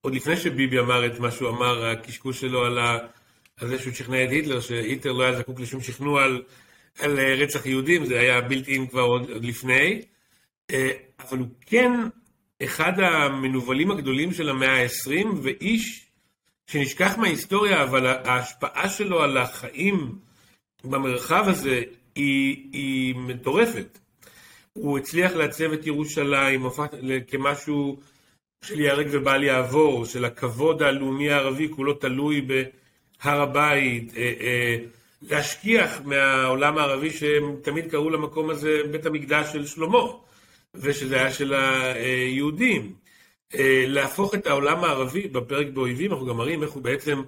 עוד 0.00 0.14
לפני 0.14 0.36
שביבי 0.36 0.78
אמר 0.78 1.06
את 1.06 1.18
מה 1.18 1.30
שהוא 1.30 1.48
אמר, 1.48 1.86
הקשקוש 1.86 2.40
שלו 2.40 2.64
על, 2.64 2.78
ה, 2.78 2.98
על 3.56 3.68
זה 3.68 3.78
שהוא 3.78 3.92
שכנע 3.92 4.24
את 4.24 4.30
היטלר, 4.30 4.60
שהיטלר 4.60 5.12
לא 5.12 5.22
היה 5.22 5.38
זקוק 5.38 5.60
לשום 5.60 5.80
שכנוע 5.80 6.24
על, 6.24 6.42
על 6.98 7.18
אה, 7.18 7.34
רצח 7.34 7.66
יהודים, 7.66 8.04
זה 8.04 8.20
היה 8.20 8.40
בלתי 8.40 8.72
אין 8.72 8.86
כבר 8.86 9.00
עוד, 9.00 9.30
עוד 9.30 9.44
לפני, 9.44 10.02
אה, 10.70 10.90
אבל 11.20 11.38
הוא 11.38 11.48
כן 11.66 11.92
אחד 12.62 12.92
המנוולים 13.00 13.90
הגדולים 13.90 14.32
של 14.32 14.48
המאה 14.48 14.82
ה-20, 14.82 15.26
ואיש 15.42 16.06
שנשכח 16.66 17.14
מההיסטוריה, 17.18 17.82
אבל 17.82 18.06
ההשפעה 18.06 18.88
שלו 18.88 19.22
על 19.22 19.38
החיים 19.38 20.18
במרחב 20.84 21.44
הזה 21.48 21.82
היא, 22.14 22.68
היא 22.72 23.14
מטורפת. 23.16 23.98
הוא 24.72 24.98
הצליח 24.98 25.32
לעצב 25.32 25.72
את 25.72 25.86
ירושלים 25.86 26.66
כמשהו 27.28 28.00
של 28.64 28.80
ייהרג 28.80 29.08
ובל 29.10 29.44
יעבור, 29.44 30.04
של 30.06 30.24
הכבוד 30.24 30.82
הלאומי 30.82 31.30
הערבי 31.30 31.68
כולו 31.68 31.94
תלוי 31.94 32.40
בהר 32.40 33.40
הבית, 33.40 34.16
אה, 34.16 34.32
אה, 34.40 34.76
להשכיח 35.22 36.00
מהעולם 36.04 36.78
הערבי 36.78 37.10
שהם 37.10 37.56
תמיד 37.62 37.90
קראו 37.90 38.10
למקום 38.10 38.50
הזה 38.50 38.80
בית 38.90 39.06
המקדש 39.06 39.52
של 39.52 39.66
שלמה, 39.66 39.98
ושזה 40.74 41.16
היה 41.16 41.32
של 41.32 41.54
היהודים. 41.54 42.94
אה, 43.54 43.84
להפוך 43.86 44.34
את 44.34 44.46
העולם 44.46 44.84
הערבי, 44.84 45.28
בפרק 45.28 45.66
באויבים 45.66 46.12
אנחנו 46.12 46.26
גם 46.26 46.36
מראים 46.36 46.62
איך 46.62 46.70
הוא 46.70 46.82
בעצם 46.82 47.22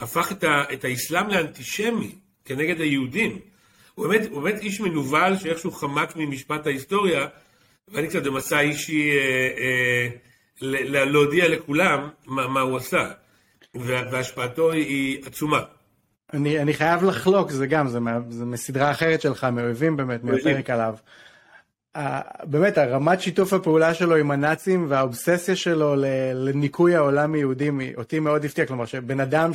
הפך 0.00 0.32
את, 0.32 0.44
ה, 0.44 0.62
את 0.72 0.84
האסלאם 0.84 1.28
לאנטישמי 1.28 2.14
כנגד 2.44 2.80
היהודים. 2.80 3.38
הוא 3.98 4.06
באמת, 4.06 4.28
הוא 4.30 4.42
באמת 4.42 4.60
איש 4.60 4.80
מנוול 4.80 5.36
שאיכשהו 5.36 5.72
חמק 5.72 6.16
ממשפט 6.16 6.66
ההיסטוריה, 6.66 7.26
ואני 7.88 8.08
קצת 8.08 8.22
במסע 8.22 8.60
אישי 8.60 9.10
אה, 9.10 9.48
אה, 9.58 11.04
להודיע 11.04 11.48
לכולם 11.48 12.08
מה, 12.26 12.48
מה 12.48 12.60
הוא 12.60 12.76
עשה, 12.76 13.10
והשפעתו 13.74 14.72
היא 14.72 15.26
עצומה. 15.26 15.62
אני, 16.32 16.58
אני 16.58 16.74
חייב 16.74 17.04
לחלוק, 17.04 17.50
זה 17.50 17.66
גם, 17.66 17.88
זה, 17.88 17.98
זה 18.28 18.44
מסדרה 18.44 18.90
אחרת 18.90 19.20
שלך, 19.20 19.44
מאויבים 19.44 19.96
באמת, 19.96 20.24
מהפרק 20.24 20.70
עליו. 20.70 20.94
באמת, 22.44 22.78
הרמת 22.78 23.20
שיתוף 23.20 23.52
הפעולה 23.52 23.94
שלו 23.94 24.16
עם 24.16 24.30
הנאצים 24.30 24.86
והאובססיה 24.88 25.56
שלו 25.56 25.94
לניקוי 26.34 26.96
העולם 26.96 27.32
מיהודים, 27.32 27.80
אותי 27.96 28.20
מאוד 28.20 28.44
הפתיע, 28.44 28.66
כלומר, 28.66 28.86
שבן 28.86 29.20
אדם 29.20 29.54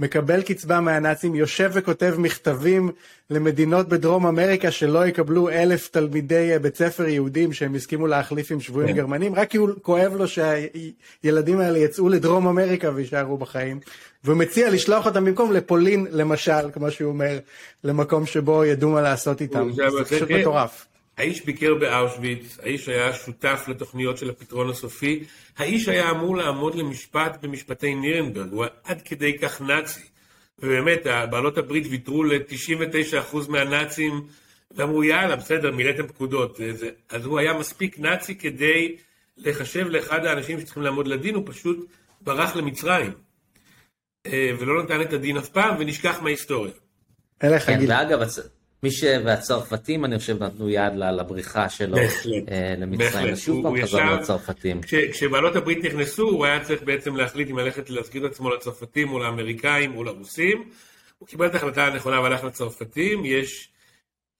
שמקבל 0.00 0.42
קצבה 0.42 0.80
מהנאצים, 0.80 1.34
יושב 1.34 1.70
וכותב 1.74 2.14
מכתבים 2.18 2.90
למדינות 3.30 3.88
בדרום 3.88 4.26
אמריקה 4.26 4.70
שלא 4.70 5.06
יקבלו 5.06 5.48
אלף 5.48 5.88
תלמידי 5.88 6.58
בית 6.62 6.76
ספר 6.76 7.08
יהודים 7.08 7.52
שהם 7.52 7.74
הסכימו 7.74 8.06
להחליף 8.06 8.52
עם 8.52 8.60
שבויים 8.60 8.88
כן. 8.88 8.96
גרמנים, 8.96 9.34
רק 9.34 9.50
כי 9.50 9.56
הוא 9.56 9.68
כואב 9.82 10.14
לו 10.14 10.24
שהילדים 10.28 11.60
האלה 11.60 11.78
יצאו 11.78 12.08
לדרום 12.08 12.46
אמריקה 12.48 12.90
ויישארו 12.94 13.38
בחיים, 13.38 13.80
והוא 14.24 14.36
מציע 14.36 14.70
לשלוח 14.70 15.06
אותם 15.06 15.24
במקום 15.24 15.52
לפולין, 15.52 16.06
למשל, 16.10 16.70
כמו 16.72 16.90
שהוא 16.90 17.08
אומר, 17.08 17.38
למקום 17.84 18.26
שבו 18.26 18.64
ידעו 18.64 18.90
מה 18.90 19.00
לעשות 19.00 19.40
איתם, 19.40 19.70
זה 19.72 20.04
פשוט 20.04 20.30
מטורף. 20.30 20.86
האיש 21.20 21.44
ביקר 21.44 21.74
באושוויץ, 21.74 22.58
האיש 22.62 22.88
היה 22.88 23.12
שותף 23.12 23.64
לתוכניות 23.68 24.18
של 24.18 24.30
הפתרון 24.30 24.70
הסופי, 24.70 25.24
האיש 25.58 25.88
היה 25.88 26.10
אמור 26.10 26.36
לעמוד 26.36 26.74
למשפט 26.74 27.38
במשפטי 27.42 27.94
נירנברג, 27.94 28.52
הוא 28.52 28.64
היה 28.64 28.72
עד 28.84 29.02
כדי 29.02 29.38
כך 29.38 29.60
נאצי. 29.60 30.00
ובאמת, 30.58 31.06
בעלות 31.30 31.58
הברית 31.58 31.86
ויתרו 31.90 32.24
ל-99% 32.24 33.36
מהנאצים, 33.48 34.26
ואמרו 34.70 35.04
יאללה, 35.04 35.36
בסדר, 35.36 35.70
מילאתם 35.72 36.06
פקודות. 36.06 36.60
אז 37.08 37.24
הוא 37.24 37.38
היה 37.38 37.52
מספיק 37.52 37.98
נאצי 37.98 38.34
כדי 38.34 38.96
לחשב 39.36 39.86
לאחד 39.86 40.24
האנשים 40.24 40.60
שצריכים 40.60 40.82
לעמוד 40.82 41.06
לדין, 41.06 41.34
הוא 41.34 41.44
פשוט 41.46 41.88
ברח 42.20 42.56
למצרים. 42.56 43.12
אה, 44.26 44.50
ולא 44.58 44.82
נתן 44.82 45.00
את 45.00 45.12
הדין 45.12 45.36
אף 45.36 45.48
פעם, 45.48 45.76
ונשכח 45.78 46.18
מההיסטוריה. 46.22 46.72
כן, 47.40 47.52
ואגב, 47.88 48.20
מי 48.82 48.90
ש... 48.90 49.04
והצרפתים, 49.24 50.04
אני 50.04 50.18
חושב, 50.18 50.42
נתנו 50.42 50.70
יד 50.70 50.92
לבריחה 50.96 51.68
שלו 51.68 51.96
אה, 51.96 52.74
למצרים. 52.78 53.36
שוב 53.36 53.62
פעם 53.62 53.82
חזרנו 53.82 54.16
לצרפתים. 54.16 54.80
כשבעלות 55.12 55.56
הברית 55.56 55.84
נכנסו, 55.84 56.22
הוא 56.22 56.44
היה 56.44 56.64
צריך 56.64 56.82
בעצם 56.82 57.16
להחליט 57.16 57.50
אם 57.50 57.58
ללכת 57.58 57.90
להזכיר 57.90 58.26
את 58.26 58.30
עצמו 58.30 58.50
לצרפתים 58.50 59.12
או 59.12 59.18
לאמריקאים 59.18 59.96
או 59.96 60.04
לרוסים. 60.04 60.68
הוא 61.18 61.28
קיבל 61.28 61.46
את 61.46 61.54
ההחלטה 61.54 61.86
הנכונה 61.86 62.20
והלך 62.20 62.44
לצרפתים. 62.44 63.24
יש 63.24 63.68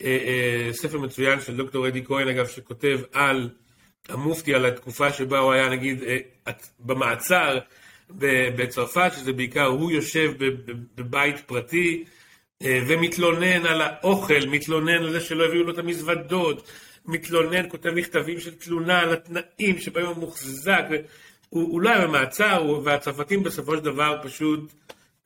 אה, 0.02 0.18
אה, 0.26 0.72
ספר 0.72 0.98
מצוין 0.98 1.40
של 1.40 1.56
דוקטור 1.56 1.88
אדי 1.88 2.04
כהן, 2.04 2.28
אגב, 2.28 2.46
שכותב 2.46 3.00
על 3.12 3.48
המופתי, 4.08 4.54
על 4.54 4.66
התקופה 4.66 5.12
שבה 5.12 5.38
הוא 5.38 5.52
היה, 5.52 5.68
נגיד, 5.68 6.02
אה, 6.02 6.18
במעצר 6.80 7.58
בצרפת, 8.56 9.12
שזה 9.16 9.32
בעיקר, 9.32 9.64
הוא 9.64 9.90
יושב 9.90 10.32
בבית 10.94 11.40
פרטי. 11.46 12.04
אה, 12.62 12.80
ומתלונן 12.86 13.66
על 13.66 13.82
האוכל, 13.82 14.46
מתלונן 14.46 15.02
על 15.02 15.12
זה 15.12 15.20
שלא 15.20 15.44
הביאו 15.44 15.64
לו 15.64 15.72
את 15.72 15.78
המזוודות, 15.78 16.70
מתלונן, 17.06 17.68
כותב 17.68 17.90
מכתבים 17.90 18.40
של 18.40 18.54
תלונה 18.54 19.00
על 19.00 19.12
התנאים 19.12 19.78
שבהם 19.78 20.06
הוא 20.06 20.16
מוחזק, 20.16 20.84
הוא, 21.48 21.62
הוא 21.62 21.80
לא 21.80 21.90
היה 21.90 22.06
במעצר, 22.06 22.80
והצרפתים 22.84 23.42
בסופו 23.42 23.76
של 23.76 23.84
דבר 23.84 24.20
פשוט 24.22 24.72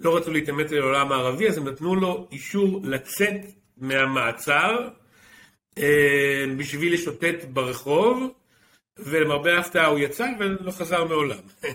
לא 0.00 0.16
רצו 0.16 0.30
להתאמץ 0.30 0.70
לעולם 0.70 1.12
הערבי, 1.12 1.48
אז 1.48 1.58
הם 1.58 1.68
נתנו 1.68 1.94
לו 1.94 2.28
אישור 2.32 2.80
לצאת 2.84 3.40
מהמעצר 3.78 4.88
אה, 5.78 6.44
בשביל 6.56 6.94
לשוטט 6.94 7.44
ברחוב, 7.52 8.32
ולמרבה 8.98 9.56
ההפתעה 9.56 9.86
הוא 9.86 9.98
יצא 9.98 10.26
ולא 10.38 10.70
חזר 10.70 11.04
מעולם. 11.04 11.38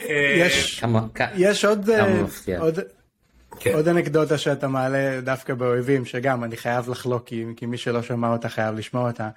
יש, 0.00 0.84
יש 1.36 1.64
עוד, 1.64 1.90
עוד, 2.58 2.78
כן. 3.60 3.74
עוד 3.74 3.88
אנקדוטה 3.88 4.38
שאתה 4.38 4.68
מעלה 4.68 5.20
דווקא 5.20 5.54
באויבים, 5.54 6.04
שגם 6.04 6.44
אני 6.44 6.56
חייב 6.56 6.88
לחלוק, 6.90 7.26
כי, 7.26 7.44
כי 7.56 7.66
מי 7.66 7.78
שלא 7.78 8.02
שמע 8.02 8.32
אותה 8.32 8.48
חייב 8.48 8.74
לשמוע 8.74 9.08
אותה, 9.08 9.28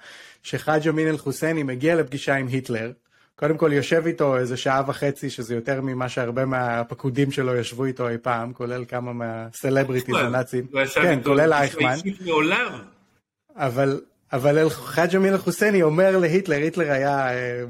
שחאג' 0.42 0.88
אמין 0.88 1.08
אל-חוסייני 1.08 1.62
מגיע 1.62 1.94
לפגישה 1.94 2.34
עם 2.34 2.46
היטלר, 2.46 2.92
קודם 3.36 3.56
כל 3.56 3.72
יושב 3.72 4.02
איתו 4.06 4.36
איזה 4.36 4.56
שעה 4.56 4.82
וחצי, 4.86 5.30
שזה 5.30 5.54
יותר 5.54 5.80
ממה 5.80 6.08
שהרבה 6.08 6.44
מהפקודים 6.44 7.30
שלו 7.30 7.56
ישבו 7.56 7.84
איתו 7.84 8.08
אי 8.08 8.18
פעם, 8.22 8.52
כולל 8.52 8.84
כמה 8.88 9.12
מהסלבריטיז 9.12 10.14
הנאצים. 10.14 10.66
כן, 10.94 11.18
כולל 11.24 11.52
אייכמן. 11.52 11.94
אבל 13.56 14.00
אבל 14.32 14.70
חאג' 14.70 15.16
אמין 15.16 15.32
אל-חוסייני 15.32 15.82
אומר 15.82 16.16
להיטלר, 16.16 16.56
היטלר 16.56 16.92
היה, 16.92 17.26
היו 17.26 17.66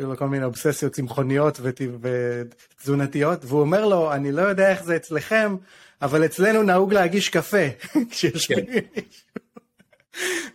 אה, 0.00 0.06
לו 0.06 0.16
כל 0.16 0.28
מיני 0.28 0.44
אובססיות 0.44 0.92
צמחוניות 0.92 1.60
ותזונתיות, 1.62 3.44
והוא 3.44 3.60
אומר 3.60 3.86
לו, 3.86 4.12
אני 4.12 4.32
לא 4.32 4.42
יודע 4.42 4.70
איך 4.70 4.84
זה 4.84 4.96
אצלכם, 4.96 5.56
אבל 6.02 6.24
אצלנו 6.24 6.62
נהוג 6.62 6.94
להגיש 6.94 7.28
קפה 7.28 7.66
כשיושבים. 8.10 8.64
כן. 8.66 9.00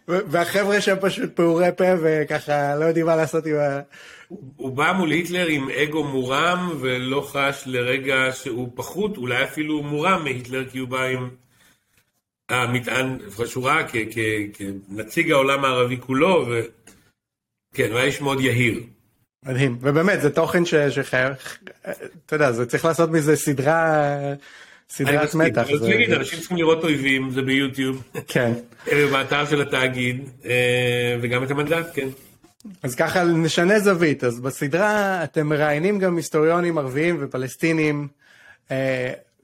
והחבר'ה 0.08 0.82
שם 0.82 0.96
פשוט 1.02 1.36
פעורי 1.36 1.70
פה 1.78 1.84
וככה 2.02 2.76
לא 2.76 2.86
יודעים 2.86 3.06
מה 3.06 3.16
לעשות 3.16 3.46
עם 3.46 3.56
ה... 3.56 3.80
הוא 4.56 4.78
בא 4.78 4.94
מול 4.98 5.12
היטלר 5.12 5.48
עם 5.48 5.70
אגו 5.70 6.04
מורם 6.04 6.70
ולא 6.80 7.28
חש 7.32 7.64
לרגע 7.66 8.16
שהוא 8.34 8.70
פחות, 8.76 9.18
אולי 9.18 9.44
אפילו 9.44 9.84
מורם 9.84 10.24
מהיטלר 10.24 10.70
כי 10.70 10.78
הוא 10.78 10.88
בא 10.88 11.04
עם 11.04 11.30
המטען, 12.50 13.18
לפחות 13.28 13.48
שהוא 13.48 13.68
ראה 13.68 13.84
כנציג 14.54 15.32
העולם 15.32 15.66
הערבי 15.66 15.98
כולו, 15.98 16.48
וכן, 16.48 17.90
הוא 17.90 17.98
היה 17.98 18.04
איש 18.06 18.22
מאוד 18.22 18.42
יהיר. 18.42 18.84
מדהים, 19.46 19.78
ובאמת, 19.82 20.22
זה 20.22 20.30
תוכן 20.30 20.64
שחייב, 20.66 21.34
אתה 22.26 22.36
יודע, 22.36 22.52
זה 22.52 22.66
צריך 22.66 22.86
לעשות 22.86 23.10
מזה 23.10 23.36
סדרה, 23.36 24.16
סדרת 24.90 25.36
מתח. 25.36 25.68
אני 25.68 25.74
רוצה 25.74 25.88
להגיד, 25.90 26.12
אנשים 26.12 26.40
צריכים 26.40 26.58
לראות 26.58 26.84
אויבים, 26.84 27.32
זה 27.32 27.42
ביוטיוב. 27.42 28.04
כן. 28.28 28.52
באתר 28.86 29.46
של 29.46 29.62
התאגיד, 29.62 30.30
אה, 30.46 31.18
וגם 31.22 31.44
את 31.44 31.52
המנדט, 31.52 31.88
כן. 31.94 32.08
אז 32.84 32.96
ככה 32.96 33.24
נשנה 33.24 33.80
זווית, 33.80 34.24
אז 34.24 34.40
בסדרה 34.40 35.24
אתם 35.24 35.48
מראיינים 35.48 36.00
גם 36.00 36.18
היסטוריונים 36.18 36.78
ערביים 36.78 37.18
ופלסטינים. 37.20 38.08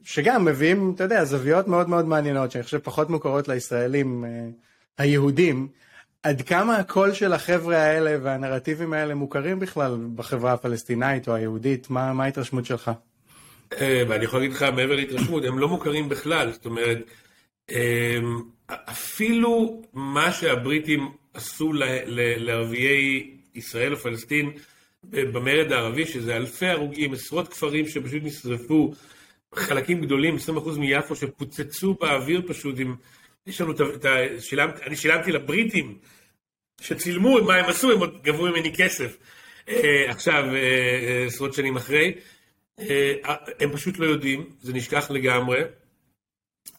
שגם 0.04 0.46
מביאים, 0.46 0.92
אתה 0.96 1.04
יודע, 1.04 1.26
זוויות 1.26 1.68
מאוד 1.68 1.90
מאוד 1.90 2.06
מעניינות, 2.06 2.52
שאני 2.52 2.64
חושב 2.64 2.80
פחות 2.80 3.10
מוכרות 3.10 3.48
לישראלים 3.48 4.26
אה, 4.26 4.30
היהודים. 4.98 5.68
עד 6.24 6.42
כמה 6.42 6.78
הקול 6.78 7.14
של 7.14 7.34
החבר'ה 7.34 7.78
האלה 7.78 8.18
והנרטיבים 8.22 8.94
האלה 8.94 9.16
מוכרים 9.16 9.60
בכלל 9.60 9.98
בחברה 10.16 10.54
הפלסטינאית 10.54 11.28
או 11.28 11.36
היהודית? 11.36 11.90
מה, 11.90 12.14
מה 12.14 12.24
ההתרשמות 12.24 12.66
שלך? 12.66 12.92
אה, 13.82 14.04
ואני 14.08 14.26
יכול 14.26 14.40
להגיד 14.40 14.56
לך, 14.56 14.64
מעבר 14.64 14.96
להתרשמות, 14.96 15.46
הם 15.46 15.60
לא 15.60 15.68
מוכרים 15.68 16.10
בכלל. 16.10 16.52
זאת 16.52 16.66
אומרת, 16.66 16.98
אה, 17.72 18.18
אפילו 18.70 19.82
מה 19.94 20.32
שהבריטים 20.32 21.12
עשו 21.34 21.74
לערביי 22.38 23.32
ישראל 23.56 23.94
או 23.94 23.98
פלסטין 23.98 24.52
במרד 25.04 25.72
הערבי, 25.72 26.06
שזה 26.06 26.38
אלפי 26.38 26.68
הרוגים, 26.68 27.14
עשרות 27.14 27.48
כפרים 27.48 27.88
שפשוט 27.88 28.24
נשרפו, 28.24 28.94
חלקים 29.56 30.02
גדולים, 30.02 30.36
20% 30.36 30.80
מיפו 30.80 31.16
שפוצצו 31.16 31.94
באוויר 31.94 32.42
פשוט 32.48 32.80
עם... 32.80 32.96
יש 33.48 33.62
לנו 33.62 33.72
את 33.72 34.06
ה... 34.06 34.16
שילמת, 34.40 34.82
אני 34.82 34.96
שילמתי 34.96 35.32
לבריטים 35.32 35.98
שצילמו 36.82 37.38
מה 37.46 37.56
הם 37.56 37.66
עשו, 37.66 37.92
הם 37.92 38.00
עוד 38.00 38.24
גבו 38.24 38.46
ממני 38.46 38.74
כסף. 38.76 39.18
אה, 39.70 40.12
עכשיו, 40.12 40.44
אה, 40.44 40.56
אה, 40.56 41.26
עשרות 41.28 41.54
שנים 41.54 41.76
אחרי. 41.76 42.14
הם 43.60 43.72
פשוט 43.74 44.00
לא 44.00 44.06
יודעים, 44.06 44.50
זה 44.62 44.74
נשכח 44.74 45.12
לגמרי. 45.12 45.62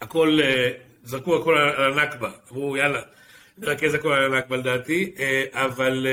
הכל, 0.00 0.38
זרקו 1.02 1.36
הכל 1.36 1.58
על 1.58 1.98
הנכבה. 1.98 2.30
אמרו, 2.52 2.76
יאללה, 2.76 3.02
נרכז 3.58 3.94
הכל 3.94 4.12
על 4.12 4.34
הנכבה 4.34 4.56
לדעתי, 4.56 5.14
אבל 5.52 6.06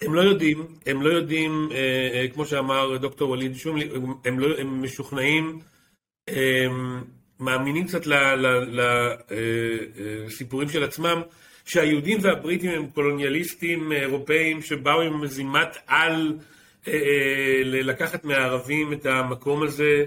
הם 0.00 0.14
לא 0.14 0.20
יודעים, 0.20 0.66
הם 0.86 1.02
לא 1.02 1.08
יודעים, 1.08 1.68
כמו 2.34 2.46
שאמר 2.46 2.96
דוקטור 2.96 3.28
ווליד 3.30 3.56
שומלי, 3.56 3.88
הם, 4.24 4.38
לא, 4.38 4.58
הם 4.58 4.82
משוכנעים, 4.82 5.60
הם 6.28 7.04
מאמינים 7.40 7.86
קצת 7.86 8.02
לסיפורים 10.26 10.68
של 10.68 10.84
עצמם, 10.84 11.22
שהיהודים 11.64 12.18
והבריטים 12.22 12.70
הם 12.70 12.86
קולוניאליסטים 12.86 13.92
אירופאים 13.92 14.62
שבאו 14.62 15.00
עם 15.00 15.20
מזימת 15.20 15.76
על 15.86 16.38
לקחת 17.64 18.24
מהערבים 18.24 18.92
את 18.92 19.06
המקום 19.06 19.62
הזה. 19.62 20.04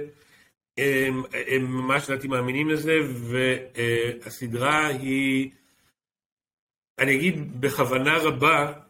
הם, 0.77 1.23
הם 1.47 1.65
ממש 1.65 2.09
לדעתי 2.09 2.27
מאמינים 2.27 2.69
לזה, 2.69 2.97
והסדרה 3.03 4.87
היא, 4.87 5.49
אני 6.99 7.15
אגיד 7.15 7.61
בכוונה 7.61 8.17
רבה, 8.17 8.55
אה, 8.55 8.71
אה, 8.71 8.88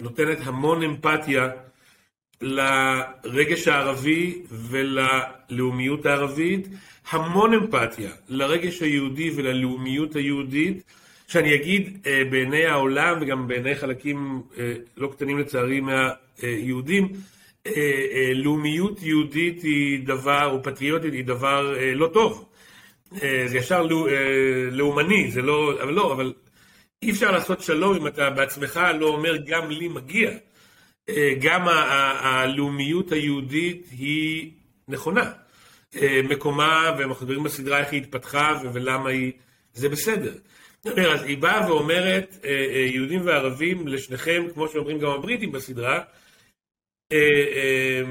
נותנת 0.00 0.38
המון 0.44 0.82
אמפתיה 0.82 1.48
לרגש 2.40 3.68
הערבי 3.68 4.42
וללאומיות 4.50 6.06
הערבית, 6.06 6.68
המון 7.10 7.54
אמפתיה 7.54 8.10
לרגש 8.28 8.82
היהודי 8.82 9.30
וללאומיות 9.36 10.16
היהודית, 10.16 10.82
שאני 11.28 11.54
אגיד 11.54 11.98
אה, 12.06 12.22
בעיני 12.30 12.66
העולם 12.66 13.18
וגם 13.20 13.48
בעיני 13.48 13.74
חלקים 13.74 14.42
לא 14.96 15.08
קטנים 15.08 15.38
לצערי 15.38 15.80
מהיהודים, 15.80 17.12
אה, 17.66 17.72
אה, 18.12 18.34
לאומיות 18.34 19.02
יהודית 19.02 19.62
היא 19.62 20.06
דבר, 20.06 20.50
או 20.52 20.62
פטריוטית 20.62 21.12
היא 21.12 21.24
דבר 21.24 21.76
אה, 21.78 21.94
לא 21.94 22.10
טוב. 22.12 22.48
זה 23.46 23.58
ישר 23.58 23.86
לאומני, 24.72 25.30
זה 25.30 25.42
לא, 25.42 25.82
אבל 25.82 25.92
לא, 25.92 26.12
אבל 26.12 26.32
אי 27.02 27.10
אפשר 27.10 27.30
לעשות 27.30 27.62
שלום 27.62 27.96
אם 27.96 28.06
אתה 28.06 28.30
בעצמך 28.30 28.80
לא 29.00 29.06
אומר 29.06 29.36
גם 29.36 29.70
לי 29.70 29.88
מגיע. 29.88 30.30
גם 31.40 31.68
הלאומיות 31.68 33.12
היהודית 33.12 33.86
היא 33.90 34.52
נכונה. 34.88 35.32
מקומה, 36.28 36.96
ואנחנו 36.98 37.26
מדברים 37.26 37.42
בסדרה 37.42 37.78
איך 37.80 37.92
היא 37.92 38.02
התפתחה 38.02 38.60
ולמה 38.72 39.10
היא, 39.10 39.32
זה 39.74 39.88
בסדר. 39.88 40.34
אז 41.14 41.22
היא 41.22 41.38
באה 41.38 41.70
ואומרת, 41.70 42.44
יהודים 42.94 43.26
וערבים, 43.26 43.88
לשניכם, 43.88 44.46
כמו 44.54 44.68
שאומרים 44.68 44.98
גם 44.98 45.10
הבריטים 45.10 45.52
בסדרה, 45.52 46.02
אה, 47.12 47.18
אה, 47.56 48.02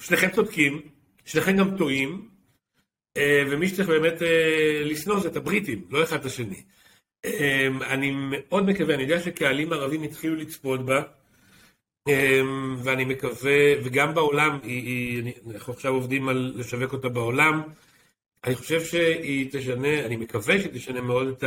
שניכם 0.00 0.30
צודקים, 0.30 0.80
שניכם 1.24 1.56
גם 1.56 1.76
טועים, 1.76 2.28
אה, 3.16 3.42
ומי 3.50 3.68
שצריך 3.68 3.88
באמת 3.88 4.22
לשנוא 4.84 5.20
זה 5.20 5.28
את 5.28 5.36
הבריטים, 5.36 5.84
לא 5.90 6.02
אחד 6.02 6.20
את 6.20 6.24
השני. 6.24 6.62
אני 7.82 8.12
מאוד 8.14 8.66
מקווה, 8.66 8.94
אני 8.94 9.02
יודע 9.02 9.20
שקהלים 9.20 9.72
ערבים 9.72 10.02
התחילו 10.02 10.34
לצפות 10.36 10.86
בה, 10.86 11.02
ואני 12.84 13.04
מקווה, 13.04 13.84
וגם 13.84 14.14
בעולם, 14.14 14.58
אנחנו 15.50 15.72
עכשיו 15.72 15.92
עובדים 15.94 16.28
על 16.28 16.52
לשווק 16.56 16.92
אותה 16.92 17.08
בעולם, 17.08 17.62
אני 18.44 18.54
חושב 18.54 18.84
שהיא 18.84 19.48
תשנה, 19.52 20.06
אני 20.06 20.16
מקווה 20.16 20.58
שהיא 20.58 20.72
תשנה 20.72 21.00
מאוד 21.00 21.28
את 21.28 21.44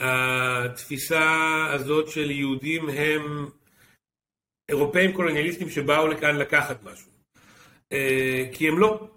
התפיסה 0.00 1.66
הזאת 1.72 2.08
של 2.08 2.30
יהודים 2.30 2.88
הם 2.88 3.46
אירופאים 4.68 5.12
קולוניאליסטים 5.12 5.70
שבאו 5.70 6.08
לכאן 6.08 6.36
לקחת 6.36 6.82
משהו. 6.82 7.10
אה, 7.92 8.44
כי 8.52 8.68
הם 8.68 8.78
לא. 8.78 9.08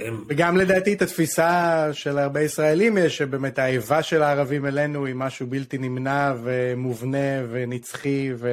הם... 0.00 0.24
וגם 0.28 0.56
לדעתי 0.56 0.92
את 0.92 1.02
התפיסה 1.02 1.88
של 1.92 2.18
הרבה 2.18 2.40
ישראלים 2.40 2.98
יש, 2.98 3.16
שבאמת 3.16 3.58
האיבה 3.58 4.02
של 4.02 4.22
הערבים 4.22 4.66
אלינו 4.66 5.06
היא 5.06 5.14
משהו 5.14 5.46
בלתי 5.46 5.78
נמנע 5.78 6.34
ומובנה 6.42 7.42
ונצחי, 7.50 8.30
ו... 8.36 8.48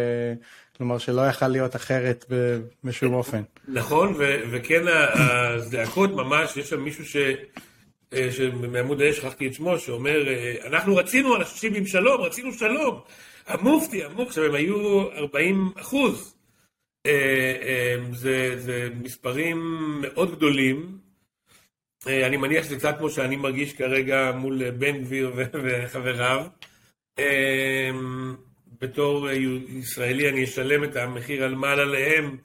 כלומר 0.78 0.98
שלא 0.98 1.28
יכל 1.28 1.48
להיות 1.48 1.76
אחרת 1.76 2.26
בשום 2.84 3.14
אופן. 3.14 3.42
נכון, 3.68 4.14
ו- 4.18 4.40
וכן 4.52 4.84
הזעקות 4.88 6.12
ממש, 6.12 6.58
יש 6.58 6.70
שם 6.70 6.80
מישהו 6.80 7.06
ש... 7.06 7.16
אה, 8.14 8.32
שמעמוד 8.32 9.02
האש, 9.02 9.18
שכחתי 9.18 9.48
את 9.48 9.54
שמו, 9.54 9.80
שאומר, 9.80 10.28
אה, 10.28 10.56
אנחנו 10.68 10.96
רצינו 10.96 11.36
אנשים 11.36 11.74
עם 11.74 11.86
שלום, 11.86 12.22
רצינו 12.22 12.54
שלום. 12.54 13.00
המופתי, 13.48 14.04
המופתי, 14.04 14.28
עכשיו 14.28 14.44
הם 14.46 14.56
היו 14.56 15.02
40 15.12 15.72
אחוז. 15.76 16.36
אה, 17.06 17.96
זה, 18.14 18.54
זה 18.58 18.90
מספרים 19.02 19.58
מאוד 20.02 20.36
גדולים. 20.36 20.98
אה, 22.08 22.28
אני 22.28 22.38
מניח 22.38 22.66
שזה 22.66 22.76
קצת 22.76 22.96
כמו 22.98 23.10
שאני 23.10 23.36
מרגיש 23.36 23.74
כרגע 23.74 24.32
מול 24.32 24.72
בן 24.72 25.04
גביר 25.04 25.34
וחבריו. 25.64 26.46
בתור 28.82 29.30
ישראלי 29.70 30.30
אני 30.30 30.44
אשלם 30.44 30.84
את 30.84 30.96
המחיר 30.96 31.44
על 31.44 31.56
מעל 31.56 31.80
עליהם 31.80 32.38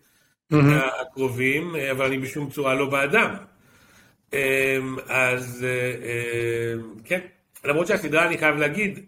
mm-hmm. 0.52 0.56
הקרובים, 1.00 1.76
אבל 1.90 2.06
אני 2.06 2.18
בשום 2.18 2.50
צורה 2.50 2.74
לא 2.74 2.90
בעדם. 2.90 3.34
אז 5.08 5.66
כן, 7.04 7.20
למרות 7.64 7.86
שהסדרה, 7.86 8.26
אני 8.26 8.38
חייב 8.38 8.56
להגיד, 8.56 9.06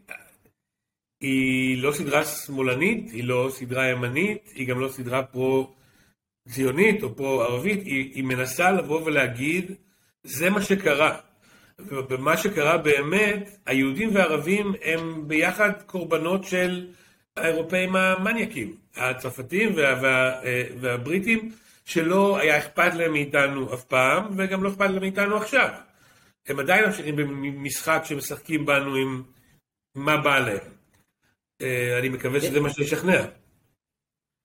היא 1.20 1.82
לא 1.82 1.92
סדרה 1.92 2.24
שמאלנית, 2.24 3.10
היא 3.10 3.24
לא 3.24 3.48
סדרה 3.52 3.88
ימנית, 3.88 4.52
היא 4.54 4.68
גם 4.68 4.80
לא 4.80 4.88
סדרה 4.88 5.22
פרו-ציונית 5.22 7.02
או 7.02 7.16
פרו-ערבית, 7.16 7.82
היא, 7.84 8.14
היא 8.14 8.24
מנסה 8.24 8.70
לבוא 8.70 9.02
ולהגיד, 9.04 9.72
זה 10.24 10.50
מה 10.50 10.62
שקרה. 10.62 11.16
ובמה 11.78 12.36
שקרה 12.36 12.78
באמת, 12.78 13.56
היהודים 13.66 14.14
והערבים 14.14 14.74
הם 14.82 15.28
ביחד 15.28 15.70
קורבנות 15.86 16.44
של 16.44 16.86
האירופאים 17.36 17.96
המניאקים, 17.96 18.76
הצרפתים 18.96 19.76
וה, 19.76 19.98
וה, 20.02 20.40
והבריטים, 20.80 21.52
שלא 21.84 22.38
היה 22.38 22.58
אכפת 22.58 22.94
להם 22.94 23.12
מאיתנו 23.12 23.74
אף 23.74 23.84
פעם, 23.84 24.34
וגם 24.36 24.62
לא 24.62 24.68
אכפת 24.68 24.90
להם 24.90 25.00
מאיתנו 25.00 25.36
עכשיו. 25.36 25.68
הם 26.46 26.60
עדיין 26.60 26.84
ממשיכים 26.84 27.16
במשחק 27.16 28.02
שמשחקים 28.04 28.66
בנו 28.66 28.94
עם 28.94 29.22
מה 29.94 30.16
בא 30.16 30.38
להם. 30.38 30.72
אה, 31.62 31.98
אני 31.98 32.08
מקווה 32.08 32.40
שזה 32.40 32.60
מה 32.60 32.70
שישכנע. 32.70 33.24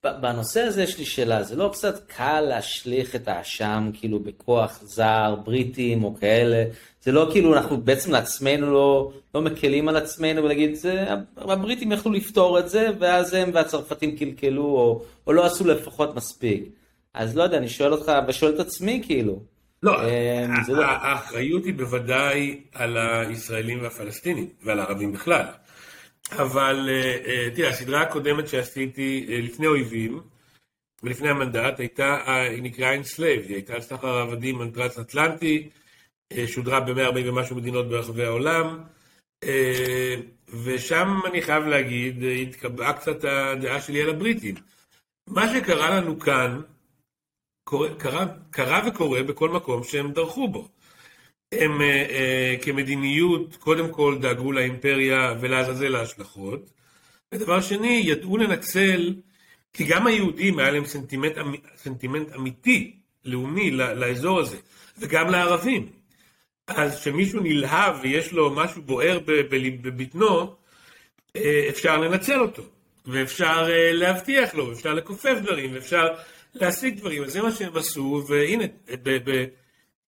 בנושא 0.05 0.61
הזה 0.61 0.83
יש 0.83 0.97
לי 0.97 1.05
שאלה, 1.05 1.43
זה 1.43 1.55
לא 1.55 1.69
קצת 1.73 2.07
קל 2.07 2.41
להשליך 2.41 3.15
את 3.15 3.27
האשם 3.27 3.89
כאילו 3.93 4.19
בכוח 4.19 4.79
זר, 4.81 5.35
בריטים 5.45 6.03
או 6.03 6.15
כאלה, 6.15 6.63
זה 7.01 7.11
לא 7.11 7.29
כאילו 7.31 7.53
אנחנו 7.53 7.81
בעצם 7.81 8.11
לעצמנו 8.11 8.73
לא, 8.73 9.11
לא 9.35 9.41
מקלים 9.41 9.89
על 9.89 9.95
עצמנו 9.95 10.43
ולהגיד, 10.43 10.75
זה, 10.75 11.05
הבריטים 11.37 11.91
יכלו 11.91 12.11
לפתור 12.11 12.59
את 12.59 12.69
זה 12.69 12.89
ואז 12.99 13.33
הם 13.33 13.49
והצרפתים 13.53 14.17
קלקלו 14.17 14.63
או, 14.63 15.03
או 15.27 15.33
לא 15.33 15.45
עשו 15.45 15.67
לפחות 15.67 16.15
מספיק. 16.15 16.63
אז 17.13 17.37
לא 17.37 17.43
יודע, 17.43 17.57
אני 17.57 17.69
שואל 17.69 17.93
אותך 17.93 18.11
ושואל 18.27 18.55
את 18.55 18.59
עצמי 18.59 19.01
כאילו. 19.05 19.39
לא, 19.83 20.01
אה, 20.01 20.45
לא, 20.67 20.85
האחריות 20.85 21.65
היא 21.65 21.73
בוודאי 21.73 22.61
על 22.73 22.97
הישראלים 22.97 23.81
והפלסטינים 23.81 24.47
ועל 24.63 24.79
הערבים 24.79 25.11
בכלל. 25.11 25.45
אבל 26.31 26.89
אה, 26.89 27.17
אה, 27.25 27.49
תראה, 27.55 27.69
הסדרה 27.69 28.01
הקודמת 28.01 28.47
שעשיתי 28.47 29.25
אה, 29.29 29.37
לפני 29.41 29.67
אויבים, 29.67 30.21
ולפני 31.03 31.29
המנדט, 31.29 31.79
הייתה, 31.79 32.17
היא 32.25 32.63
נקראה 32.63 32.95
Enslaved, 32.95 33.47
היא 33.47 33.55
הייתה 33.55 33.73
על 33.73 33.81
סחר 33.81 34.17
העבדים 34.17 34.61
על 34.61 34.71
טרנס 34.71 34.99
אטלנטי, 34.99 35.69
שודרה 36.47 36.79
ב-140 36.79 37.19
ומשהו 37.25 37.55
מדינות 37.55 37.89
ברחבי 37.89 38.25
העולם, 38.25 38.83
ושם 40.63 41.19
אני 41.25 41.41
חייב 41.41 41.63
להגיד, 41.63 42.23
התקבעה 42.23 42.93
קצת 42.93 43.23
הדעה 43.23 43.81
שלי 43.81 44.01
על 44.01 44.09
הבריטים. 44.09 44.55
מה 45.27 45.53
שקרה 45.53 45.99
לנו 45.99 46.19
כאן, 46.19 46.61
קרה, 47.97 48.25
קרה 48.51 48.81
וקורה 48.87 49.23
בכל 49.23 49.49
מקום 49.49 49.83
שהם 49.83 50.11
דרכו 50.11 50.47
בו. 50.47 50.67
הם 51.59 51.81
uh, 51.81 51.83
uh, 51.83 52.63
כמדיניות, 52.65 53.55
קודם 53.55 53.89
כל 53.89 54.17
דאגו 54.21 54.51
לאימפריה 54.51 55.33
ולעזאזל 55.39 55.95
ההשלכות, 55.95 56.69
ודבר 57.31 57.61
שני, 57.61 58.01
ידעו 58.05 58.37
לנצל, 58.37 59.13
כי 59.73 59.83
גם 59.83 60.07
היהודים 60.07 60.59
היה 60.59 60.71
להם 60.71 60.85
סנטימנט, 60.85 61.33
סנטימנט 61.77 62.35
אמיתי, 62.35 62.95
לאומי, 63.25 63.71
לאזור 63.71 64.39
הזה, 64.39 64.57
וגם 64.97 65.29
לערבים. 65.29 65.89
אז 66.67 66.99
כשמישהו 66.99 67.39
נלהב 67.43 67.95
ויש 68.01 68.31
לו 68.31 68.55
משהו 68.55 68.81
בוער 68.81 69.19
בבטנו, 69.25 70.55
אה, 71.35 71.65
אפשר 71.69 71.97
לנצל 71.97 72.39
אותו, 72.39 72.63
ואפשר 73.05 73.67
להבטיח 73.93 74.55
לו, 74.55 74.71
אפשר 74.71 74.93
לכופף 74.93 75.37
דברים, 75.43 75.73
ואפשר 75.73 76.07
להשיג 76.53 76.97
דברים, 76.97 77.23
אז 77.23 77.33
זה 77.33 77.41
מה 77.41 77.51
שהם 77.51 77.77
עשו, 77.77 78.23
והנה, 78.27 78.65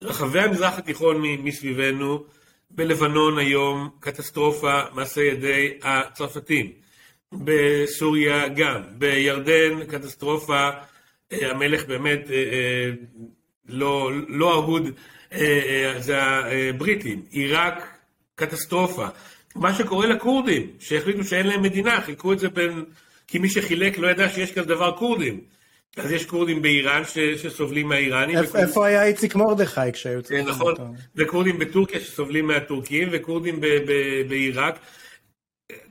רחבי 0.04 0.40
המזרח 0.40 0.80
התיכון 0.80 1.22
מסביבנו, 1.22 2.24
בלבנון 2.72 3.38
היום 3.38 3.90
קטסטרופה 4.00 4.82
מעשה 4.94 5.22
ידי 5.22 5.80
הצרפתים, 5.84 6.72
בסוריה 7.34 8.48
גם, 8.48 8.82
בירדן 8.98 9.86
קטסטרופה, 9.88 10.70
אה, 11.32 11.52
המלך 11.52 11.86
באמת 11.86 12.32
אה, 12.32 12.36
אה, 12.36 12.92
לא, 13.70 14.12
לא 14.28 14.54
אהוד, 14.54 14.84
זה 16.00 16.22
הבריטים, 16.22 17.22
עיראק 17.30 17.98
קטסטרופה, 18.36 19.06
מה 19.56 19.74
שקורה 19.74 20.08
לכורדים, 20.08 20.68
שהחליטו 20.80 21.24
שאין 21.24 21.48
להם 21.48 21.62
מדינה, 21.62 22.02
חילקו 22.02 22.34
את 22.34 22.40
זה 22.40 22.50
בין... 22.50 22.86
כי 23.28 23.40
מי 23.40 23.50
שחילק 23.50 23.98
לא 23.98 24.08
ידע 24.08 24.30
שיש 24.30 24.52
כזה 24.52 24.68
דבר 24.68 24.98
כורדים. 24.98 25.42
אז 25.96 26.12
יש 26.12 26.26
כורדים 26.26 26.62
באיראן 26.62 27.02
ש, 27.06 27.20
שסובלים 27.20 27.88
מהאיראנים. 27.88 28.38
איפה, 28.38 28.50
וכורדים... 28.50 28.68
איפה 28.68 28.88
היה 28.88 29.04
איציק 29.04 29.36
מרדכי 29.36 29.92
כשהיו 29.94 30.22
צריכים 30.22 30.48
נכון, 30.48 30.72
אותו? 30.72 30.84
וכורדים 31.16 31.60
בטורקיה 31.60 32.00
שסובלים 32.00 32.48
מהטורקים, 32.48 33.08
וכורדים 33.12 33.60
בעיראק. 34.28 34.80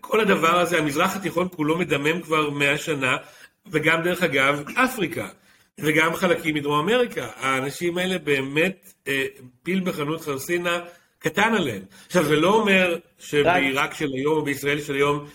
כל 0.00 0.20
הדבר 0.20 0.60
הזה, 0.60 0.78
המזרח 0.78 1.16
התיכון 1.16 1.48
כולו 1.56 1.78
מדמם 1.78 2.20
כבר 2.20 2.50
מאה 2.50 2.78
שנה, 2.78 3.16
וגם 3.66 4.02
דרך 4.02 4.22
אגב, 4.22 4.62
אפריקה, 4.74 5.28
וגם 5.80 6.14
חלקים 6.14 6.54
מדרום 6.54 6.88
אמריקה. 6.88 7.28
האנשים 7.36 7.98
האלה 7.98 8.18
באמת 8.18 8.92
אה, 9.08 9.24
פיל 9.62 9.80
בחנות 9.80 10.20
חרסינה 10.20 10.80
קטן 11.18 11.54
עליהם. 11.54 11.82
עכשיו, 12.06 12.24
זה 12.24 12.36
לא 12.36 12.54
אומר 12.54 12.98
שבעיראק 13.18 13.94
של 13.94 14.08
היום 14.14 14.36
או 14.36 14.42
בישראל 14.42 14.80
של 14.80 14.94
היום 14.94 15.26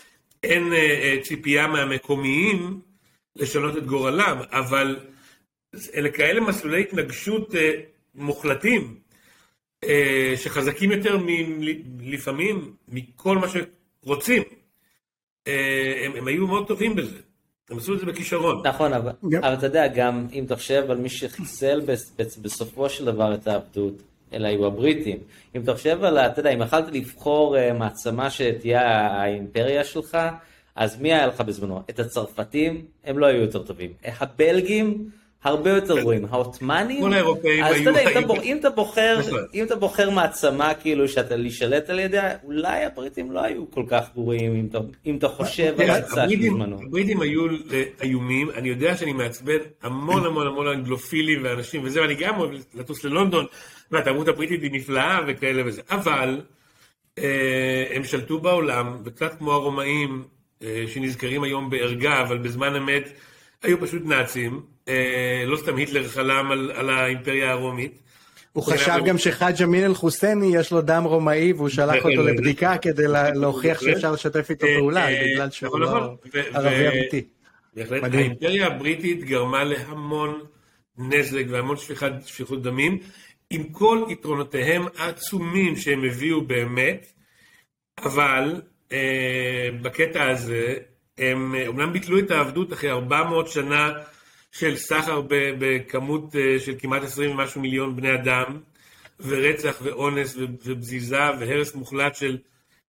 אין 0.44 0.74
אה, 0.74 0.78
אה, 0.78 1.18
ציפייה 1.24 1.68
מהמקומיים 1.68 2.80
לשנות 3.40 3.78
את 3.78 3.86
גורלם, 3.86 4.38
אבל 4.52 5.00
אלה 5.96 6.12
כאלה 6.12 6.42
מסלולי 6.42 6.82
התנגשות 6.82 7.56
אה, 7.56 7.72
מוחלטים, 8.16 8.96
אה, 9.84 10.34
שחזקים 10.36 10.92
יותר 10.92 11.18
מ- 11.18 11.62
לפעמים 12.02 12.74
מכל 12.88 13.38
מה 13.38 13.48
שרוצים. 13.48 14.44
אה, 15.48 16.02
הם, 16.06 16.12
הם 16.16 16.28
היו 16.28 16.48
מאוד 16.48 16.68
טובים 16.68 16.96
בזה. 16.96 17.20
הם 17.70 17.78
עשו 17.78 17.94
את 17.94 18.00
זה 18.00 18.06
בכישרון. 18.06 18.68
נכון, 18.68 18.94
אבל, 18.94 19.12
yep. 19.12 19.38
אבל 19.40 19.54
אתה 19.54 19.66
יודע, 19.66 19.88
גם 19.88 20.28
אם 20.34 20.46
תחשב 20.48 20.86
על 20.90 20.98
מי 20.98 21.10
שחיסל 21.10 21.82
בסופו 22.42 22.90
של 22.90 23.06
דבר 23.06 23.34
את 23.34 23.48
העבדות, 23.48 23.94
אלה 24.34 24.48
היו 24.48 24.66
הבריטים. 24.66 25.18
אם 25.56 25.62
תחשב 25.62 26.04
על, 26.04 26.18
אתה 26.18 26.40
יודע, 26.40 26.50
אם 26.50 26.62
יכלת 26.62 26.88
לבחור 26.92 27.56
מעצמה 27.74 28.30
שתהיה 28.30 28.82
האימפריה 29.08 29.84
שלך, 29.84 30.18
אז 30.76 31.02
מי 31.02 31.14
היה 31.14 31.28
לך 31.28 31.42
בזמנו? 31.42 31.82
את 31.90 32.00
הצרפתים, 32.00 32.86
הם 33.04 33.18
לא 33.18 33.26
היו 33.26 33.42
יותר 33.42 33.64
טובים. 33.64 33.94
הבלגים, 34.20 35.10
הרבה 35.44 35.70
יותר 35.70 35.96
כן. 35.96 36.02
גרועים. 36.02 36.26
העות'מאנים, 36.30 37.02
כל 37.02 37.14
האירופאים 37.14 37.64
היו... 37.64 37.76
אז 37.76 37.82
אתה 37.82 37.90
יודע, 37.90 38.42
אם 38.44 38.58
אתה 38.58 38.70
בוחר, 38.70 39.20
נכון. 39.20 39.40
אם 39.54 39.64
אתה 39.64 39.76
בוחר 39.76 40.10
מעצמה 40.10 40.74
כאילו 40.74 41.08
שאתה 41.08 41.36
להישלט 41.36 41.90
על 41.90 42.00
ידיה, 42.00 42.36
אולי 42.44 42.86
הבריטים 42.86 43.32
לא 43.32 43.40
היו 43.40 43.72
כל 43.72 43.84
כך 43.88 44.14
גרועים, 44.14 44.70
אם 45.06 45.18
אתה 45.18 45.28
חושב 45.28 45.76
על 45.82 45.90
הצד 45.90 46.28
בזמנו. 46.40 46.78
הבריטים 46.88 47.22
היו 47.22 47.42
איומים, 48.02 48.50
אני 48.52 48.70
יודע 48.70 48.98
שאני 48.98 49.14
מעצבן 49.14 49.58
המון 49.84 50.26
המון 50.26 50.48
המון 50.48 50.68
אנגלופילים 50.68 51.40
ואנשים 51.44 51.84
וזה, 51.84 52.02
ואני 52.02 52.16
גם 52.16 52.40
אוהב 52.40 52.52
לטוס 52.74 53.04
ללונדון, 53.04 53.46
והתרבות 53.92 54.28
הבריטית 54.28 54.62
היא 54.62 54.72
נפלאה 54.72 55.20
וכאלה 55.28 55.62
וזה, 55.66 55.82
אבל 55.90 56.42
אה, 57.18 57.84
הם 57.94 58.04
שלטו 58.04 58.40
בעולם, 58.40 58.98
וקצת 59.06 59.38
כמו 59.38 59.52
הרומאים, 59.52 60.24
אה, 60.24 60.39
שנזכרים 60.88 61.44
היום 61.44 61.70
בערגה, 61.70 62.22
אבל 62.22 62.38
בזמן 62.38 62.76
אמת 62.76 63.10
היו 63.64 63.82
פשוט 63.82 64.02
נאצים. 64.06 64.62
אה, 64.88 65.44
לא 65.46 65.58
סתם 65.58 65.76
היטלר 65.76 66.08
חלם 66.08 66.52
על, 66.52 66.72
על 66.76 66.90
האימפריה 66.90 67.52
הרומית. 67.52 68.00
הוא 68.54 68.64
חשב 68.64 68.98
גם 69.06 69.18
שחאג' 69.18 69.64
אמין 69.64 69.86
אל-חוסייני 69.86 70.56
יש 70.56 70.72
לו 70.72 70.82
דם 70.82 71.04
רומאי 71.04 71.54
והוא 71.54 71.70
שלח 71.70 72.06
אותו 72.06 72.24
לבדיקה 72.24 72.78
כדי 72.78 73.08
להוכיח 73.34 73.82
שאפשר 73.82 74.12
לשתף 74.12 74.50
איתו 74.50 74.68
פעולה, 74.78 75.08
אה, 75.08 75.24
בגלל 75.34 75.50
שהוא 75.50 75.80
לא 75.80 75.88
נכון. 75.88 76.16
ערבי 76.54 76.88
אמיתי. 76.88 77.24
בהחלט, 77.74 78.14
האימפריה 78.14 78.68
הבריטית 78.68 79.24
גרמה 79.24 79.64
להמון 79.64 80.42
נזק 80.98 81.44
והמון 81.50 81.78
שפיכות 82.26 82.62
דמים, 82.62 83.00
עם 83.50 83.64
כל 83.64 84.04
יתרונותיהם 84.10 84.86
העצומים 84.98 85.76
שהם 85.76 86.04
הביאו 86.04 86.42
באמת, 86.42 87.12
אבל 88.04 88.56
אה, 88.56 88.60
בקטע 89.82 90.30
הזה, 90.30 90.76
הם 91.18 91.56
אומנם 91.68 91.94
ביטלו 91.94 92.20
את 92.20 92.32
העבדות 92.32 92.74
אחרי 92.74 92.92
400 92.92 93.48
שנה 93.48 93.92
של 94.52 94.78
סחר 94.78 95.22
בכמות 95.30 96.36
אה, 96.36 96.60
של 96.60 96.74
כמעט 96.80 97.04
20 97.04 97.32
ומשהו 97.32 97.62
מיליון 97.62 97.96
בני 97.96 98.14
אדם, 98.14 98.60
ורצח 99.20 99.80
ואונס 99.84 100.38
ובזיזה 100.38 101.20
והרס 101.40 101.76
מוחלט 101.76 102.16
של, 102.16 102.38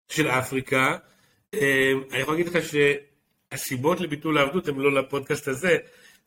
של 0.09 0.29
אפריקה. 0.29 0.97
אה, 1.55 1.93
אני 2.11 2.21
יכול 2.21 2.35
להגיד 2.35 2.49
לך 2.49 2.59
שהסיבות 3.53 4.01
לביטול 4.01 4.39
העבדות 4.39 4.69
הן 4.69 4.77
לא 4.79 4.93
לפודקאסט 4.93 5.49
הזה, 5.49 5.77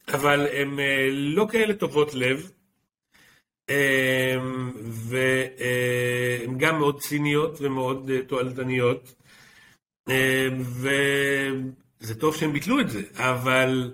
אבל 0.08 0.48
הן 0.52 0.80
לא 1.12 1.48
כאלה 1.52 1.74
טובות 1.74 2.14
לב, 2.14 2.52
והן 4.86 6.58
גם 6.58 6.80
מאוד 6.80 7.00
ציניות 7.00 7.58
ומאוד 7.62 8.12
תועלתניות. 8.28 9.14
אמ, 10.10 10.14
וזה 12.02 12.16
טוב 12.16 12.36
שהם 12.36 12.54
ביטלו 12.54 12.80
את 12.80 12.90
זה, 12.90 13.02
אבל 13.16 13.94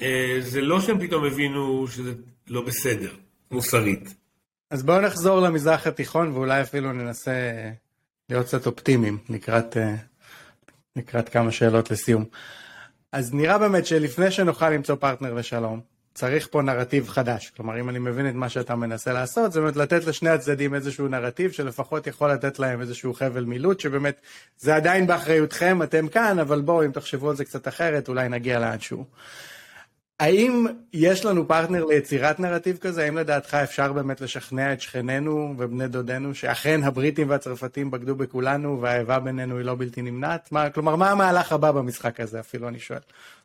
אה, 0.00 0.36
זה 0.40 0.60
לא 0.60 0.80
שהם 0.80 1.00
פתאום 1.00 1.24
הבינו 1.24 1.86
שזה 1.88 2.12
לא 2.48 2.62
בסדר, 2.62 3.10
מוסרית. 3.50 4.14
אז 4.70 4.82
בואו 4.82 5.00
נחזור 5.00 5.40
למזרח 5.40 5.86
התיכון 5.86 6.32
ואולי 6.32 6.62
אפילו 6.62 6.92
ננסה 6.92 7.52
להיות 8.30 8.46
קצת 8.46 8.66
אופטימיים 8.66 9.18
לקראת, 9.28 9.76
אה, 9.76 9.94
לקראת 10.96 11.28
כמה 11.28 11.52
שאלות 11.52 11.90
לסיום. 11.90 12.24
אז 13.12 13.34
נראה 13.34 13.58
באמת 13.58 13.86
שלפני 13.86 14.30
שנוכל 14.30 14.70
למצוא 14.70 14.94
פרטנר 14.94 15.34
לשלום, 15.34 15.80
צריך 16.14 16.48
פה 16.50 16.62
נרטיב 16.62 17.08
חדש. 17.08 17.52
כלומר, 17.56 17.80
אם 17.80 17.88
אני 17.88 17.98
מבין 17.98 18.28
את 18.28 18.34
מה 18.34 18.48
שאתה 18.48 18.74
מנסה 18.74 19.12
לעשות, 19.12 19.52
זה 19.52 19.60
באמת 19.60 19.76
לתת 19.76 20.04
לשני 20.04 20.30
הצדדים 20.30 20.74
איזשהו 20.74 21.08
נרטיב 21.08 21.52
שלפחות 21.52 22.06
יכול 22.06 22.32
לתת 22.32 22.58
להם 22.58 22.80
איזשהו 22.80 23.14
חבל 23.14 23.44
מילוט, 23.44 23.80
שבאמת 23.80 24.20
זה 24.58 24.76
עדיין 24.76 25.06
באחריותכם, 25.06 25.82
אתם 25.82 26.08
כאן, 26.08 26.38
אבל 26.38 26.60
בואו, 26.60 26.84
אם 26.84 26.90
תחשבו 26.90 27.30
על 27.30 27.36
זה 27.36 27.44
קצת 27.44 27.68
אחרת, 27.68 28.08
אולי 28.08 28.28
נגיע 28.28 28.58
לאנשהו. 28.58 29.04
האם 30.20 30.66
יש 30.92 31.24
לנו 31.24 31.48
פרטנר 31.48 31.84
ליצירת 31.84 32.40
נרטיב 32.40 32.76
כזה? 32.76 33.04
האם 33.04 33.18
לדעתך 33.18 33.54
אפשר 33.54 33.92
באמת 33.92 34.20
לשכנע 34.20 34.72
את 34.72 34.80
שכנינו 34.80 35.54
ובני 35.58 35.88
דודינו 35.88 36.34
שאכן 36.34 36.80
הבריטים 36.82 37.30
והצרפתים 37.30 37.90
בגדו 37.90 38.16
בכולנו 38.16 38.80
והאיבה 38.80 39.18
בינינו 39.18 39.56
היא 39.56 39.64
לא 39.64 39.74
בלתי 39.74 40.02
נמנעת? 40.02 40.52
מה, 40.52 40.70
כלומר, 40.70 40.96
מה 40.96 41.10
המהלך 41.10 41.52
הבא 41.52 41.72
במשחק 41.72 42.20
הזה 42.20 42.40
אפילו, 42.40 42.68
אני 42.68 42.78
שואל. 42.78 43.00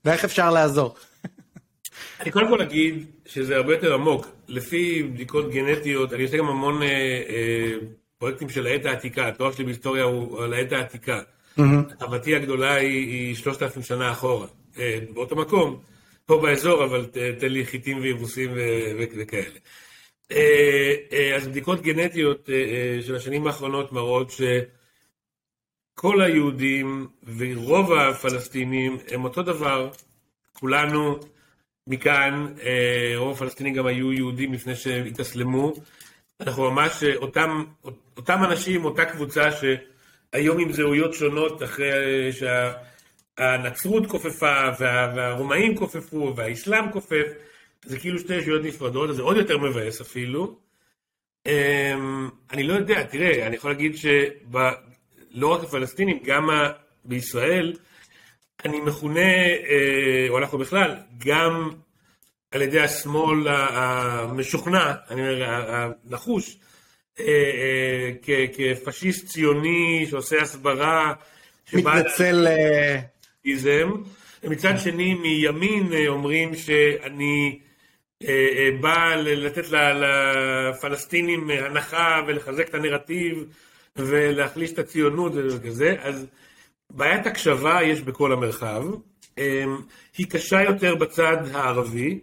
ואיך 0.06 0.26
אפשר 0.26 0.52
לעזור? 0.52 0.96
אני 2.20 2.32
קודם 2.32 2.48
כל 2.48 2.62
אגיד 2.62 3.06
שזה 3.26 3.56
הרבה 3.56 3.74
יותר 3.74 3.94
עמוק. 3.94 4.28
לפי 4.48 5.04
בדיקות 5.04 5.52
גנטיות, 5.52 6.14
אני 6.14 6.24
עושה 6.24 6.38
גם 6.38 6.48
המון 6.48 6.84
אה, 6.84 6.88
אה, 7.30 7.74
פרויקטים 8.18 8.50
של 8.50 8.68
העת 8.68 8.86
העתיקה, 8.86 9.28
התואר 9.28 9.52
שלי 9.52 9.66
בהיסטוריה 9.66 10.04
הוא 10.04 10.44
על 10.44 10.54
העת 10.54 10.72
העתיקה. 10.72 11.22
אהבתי 12.02 12.36
הגדולה 12.36 12.74
היא, 12.76 13.36
שלושת 13.36 13.64
אלפים 13.64 13.84
שנה 13.84 14.12
אחורה, 14.12 14.48
אה, 14.80 15.00
באותו 15.14 15.36
מקום, 15.36 15.80
פה 16.26 16.42
באזור, 16.42 16.84
אבל 16.84 17.06
ת, 17.06 17.18
תן 17.40 17.48
לי 17.48 17.66
חיטים 17.66 18.02
ויבוסים 18.02 18.52
וכאלה. 19.18 19.60
אה, 20.32 20.96
אה, 21.12 21.36
אז 21.36 21.48
בדיקות 21.48 21.82
גנטיות 21.82 22.50
אה, 22.50 22.56
אה, 22.56 23.02
של 23.02 23.16
השנים 23.16 23.48
האחרונות 23.48 23.92
מראות 23.92 24.32
שכל 25.96 26.22
היהודים 26.22 27.08
ורוב 27.38 27.94
הפלסטינים 27.94 28.98
הם 29.12 29.24
אותו 29.24 29.44
דבר, 29.44 29.90
כולנו 30.54 31.20
מכאן, 31.90 32.54
אה, 32.64 33.14
רוב 33.18 33.36
הפלסטינים 33.36 33.74
גם 33.74 33.86
היו 33.86 34.14
יהודים 34.14 34.54
לפני 34.54 34.76
שהתאסלמו. 34.76 35.74
אנחנו 36.40 36.72
ממש, 36.72 37.04
אה, 37.04 37.16
אותם, 37.16 37.64
אותם 38.18 38.44
אנשים, 38.44 38.86
אותה 38.86 39.06
קבוצה 39.06 39.50
שהיום 39.52 40.60
עם 40.60 40.72
זהויות 40.72 41.14
שונות, 41.14 41.64
אחרי 41.64 42.30
שהנצרות 42.32 44.08
כופפה, 44.08 44.64
וה, 44.80 45.14
והרומאים 45.16 45.78
כופפו, 45.78 46.34
והאסלאם 46.36 46.92
כופף, 46.92 47.26
זה 47.86 48.00
כאילו 48.00 48.20
שתי 48.20 48.36
ישויות 48.36 48.64
נפרדות, 48.64 49.10
אז 49.10 49.16
זה 49.16 49.22
עוד 49.22 49.38
יותר 49.38 49.58
מבאס 49.58 50.02
אפילו. 50.02 50.56
אמ, 51.46 52.30
אני 52.52 52.64
לא 52.64 52.74
יודע, 52.74 53.04
תראה, 53.04 53.48
אני 53.48 53.56
יכול 53.56 53.72
להגיד 53.72 53.98
שלא 53.98 55.54
רק 55.54 55.64
הפלסטינים, 55.64 56.20
גם 56.24 56.50
בישראל, 57.06 57.74
אני 58.66 58.80
מכונה, 58.80 59.46
אה, 59.70 60.26
או 60.30 60.38
אנחנו 60.38 60.58
בכלל, 60.58 60.96
גם 61.26 61.70
על 62.52 62.62
ידי 62.62 62.80
השמאל 62.80 63.48
המשוכנע, 63.48 64.94
אני 65.10 65.22
אומר, 65.22 65.44
הנחוש, 65.48 66.58
אה, 67.20 67.26
אה, 67.26 68.46
כפשיסט 68.54 69.28
ציוני 69.28 70.06
שעושה 70.10 70.42
הסברה, 70.42 71.14
מתנצל... 71.74 72.48
מצד 74.44 74.74
שני, 74.78 75.14
מימין 75.14 76.08
אומרים 76.08 76.56
שאני 76.56 77.60
בא 78.82 79.16
לתת 79.16 79.66
לפלסטינים 79.70 81.50
הנחה 81.50 82.22
ולחזק 82.28 82.70
את 82.70 82.74
הנרטיב 82.74 83.46
ולהחליש 83.96 84.72
את 84.72 84.80
הציונות 84.80 85.32
וכזה, 85.36 85.96
אז 86.02 86.28
בעיית 86.90 87.28
הקשבה 87.28 87.84
יש 87.84 88.02
בכל 88.02 88.32
המרחב, 88.32 88.84
אמ, 89.38 89.78
היא 90.18 90.28
קשה 90.30 90.64
יותר 90.64 90.96
בצד 90.96 91.38
הערבי, 91.54 92.20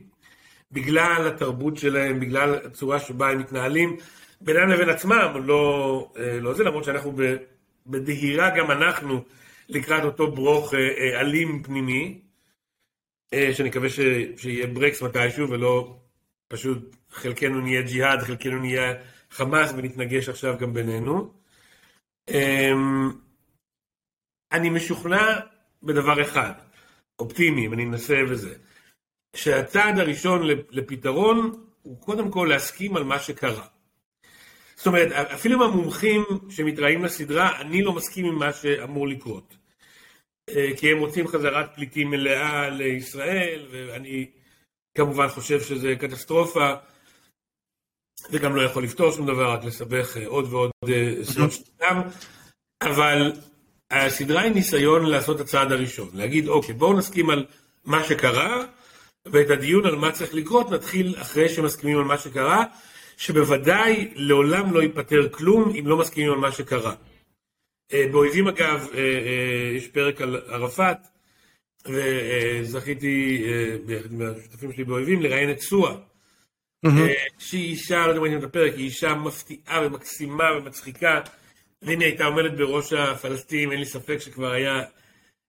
בגלל 0.72 1.29
התרבות 1.29 1.76
שלהם, 1.76 2.20
בגלל 2.20 2.55
הצורה 2.55 3.00
שבה 3.00 3.31
הם 3.31 3.38
מתנהלים, 3.38 3.96
בינם 4.40 4.68
לבין 4.68 4.88
עצמם, 4.88 5.42
לא, 5.44 6.12
אה, 6.18 6.40
לא 6.40 6.55
זה, 6.55 6.64
למרות 6.64 6.85
שאנחנו 6.85 7.12
בדהירה 7.87 8.50
גם 8.57 8.70
אנחנו 8.70 9.24
לקראת 9.68 10.05
אותו 10.05 10.31
ברוך 10.31 10.74
אלים 11.20 11.62
פנימי, 11.62 12.20
שאני 13.52 13.68
מקווה 13.68 13.88
ש, 13.88 14.00
שיהיה 14.37 14.66
ברקס 14.66 15.02
מתישהו 15.02 15.50
ולא 15.50 15.96
פשוט 16.48 16.96
חלקנו 17.11 17.61
נהיה 17.61 17.83
ג'יהאד, 17.83 18.20
חלקנו 18.20 18.59
נהיה 18.59 18.94
חמאס 19.31 19.72
ונתנגש 19.76 20.29
עכשיו 20.29 20.57
גם 20.59 20.72
בינינו. 20.74 21.33
אני 24.56 24.70
משוכנע 24.70 25.40
בדבר 25.82 26.22
אחד, 26.22 26.52
אופטימי, 27.18 27.68
ואני 27.68 27.84
אנסה 27.84 28.22
וזה, 28.28 28.54
שהצעד 29.36 29.98
הראשון 29.98 30.42
לפתרון 30.70 31.52
הוא 31.82 32.00
קודם 32.00 32.30
כל 32.30 32.46
להסכים 32.50 32.96
על 32.96 33.04
מה 33.04 33.18
שקרה. 33.18 33.66
זאת 34.76 34.86
אומרת, 34.86 35.12
אפילו 35.12 35.54
עם 35.54 35.72
המומחים 35.72 36.24
שמתראים 36.50 37.04
לסדרה, 37.04 37.60
אני 37.60 37.82
לא 37.82 37.92
מסכים 37.92 38.26
עם 38.26 38.34
מה 38.34 38.52
שאמור 38.52 39.08
לקרות. 39.08 39.56
אה, 40.50 40.76
כי 40.76 40.92
הם 40.92 40.98
רוצים 40.98 41.28
חזרת 41.28 41.74
פליטים 41.74 42.10
מלאה 42.10 42.70
לישראל, 42.70 43.66
ואני 43.70 44.30
כמובן 44.98 45.28
חושב 45.28 45.60
שזה 45.60 45.94
קטסטרופה, 45.98 46.74
וגם 48.30 48.56
לא 48.56 48.62
יכול 48.62 48.84
לפתור 48.84 49.12
שום 49.12 49.26
דבר, 49.26 49.52
רק 49.52 49.64
לסבך 49.64 50.16
אה, 50.16 50.26
עוד 50.26 50.52
ועוד 50.52 50.70
סיעות 51.22 51.50
אה, 51.50 51.56
שלנו, 51.90 52.02
אבל 52.82 53.32
הסדרה 53.90 54.42
היא 54.42 54.53
ניסיון 54.53 55.07
לעשות 55.07 55.37
את 55.37 55.40
הצעד 55.40 55.72
הראשון, 55.72 56.09
להגיד 56.14 56.49
אוקיי 56.49 56.75
בואו 56.75 56.99
נסכים 56.99 57.31
על 57.31 57.46
מה 57.85 58.05
שקרה, 58.05 58.64
ואת 59.27 59.51
הדיון 59.51 59.87
על 59.87 59.96
מה 59.96 60.12
צריך 60.12 60.35
לקרות 60.35 60.70
נתחיל 60.70 61.14
אחרי 61.18 61.49
שמסכימים 61.49 61.99
על 61.99 62.05
מה 62.05 62.18
שקרה, 62.18 62.64
שבוודאי 63.16 64.09
לעולם 64.14 64.75
לא 64.75 64.83
ייפתר 64.83 65.29
כלום 65.31 65.72
אם 65.79 65.87
לא 65.87 65.96
מסכימים 65.96 66.33
על 66.33 66.38
מה 66.38 66.53
שקרה. 66.53 66.94
אה, 67.92 68.05
באויבים 68.12 68.49
אגב, 68.49 68.88
יש 69.77 69.88
פרק 69.88 70.20
על 70.20 70.37
ערפאת, 70.49 70.99
וזכיתי 71.87 73.44
ביחד 73.87 74.12
עם 74.12 74.22
השותפים 74.22 74.72
שלי 74.72 74.85
באויבים 74.85 75.22
לראיין 75.22 75.51
את 75.51 75.61
סואה. 75.61 75.96
שהיא 77.38 77.70
אישה, 77.70 78.07
לא 78.07 78.09
יודע 78.09 78.18
אם 78.18 78.22
ראיתם 78.22 78.38
את 78.38 78.44
הפרק, 78.44 78.75
היא 78.75 78.85
אישה 78.85 79.14
מפתיעה 79.14 79.87
ומקסימה 79.87 80.44
ומצחיקה. 80.57 81.20
והנה 81.82 82.04
הייתה 82.04 82.24
עומדת 82.24 82.52
בראש 82.58 82.92
הפלסטינים, 82.92 83.70
אין 83.70 83.80
לי 83.80 83.86
ספק 83.86 84.18
שכבר 84.18 84.50
היה 84.52 84.82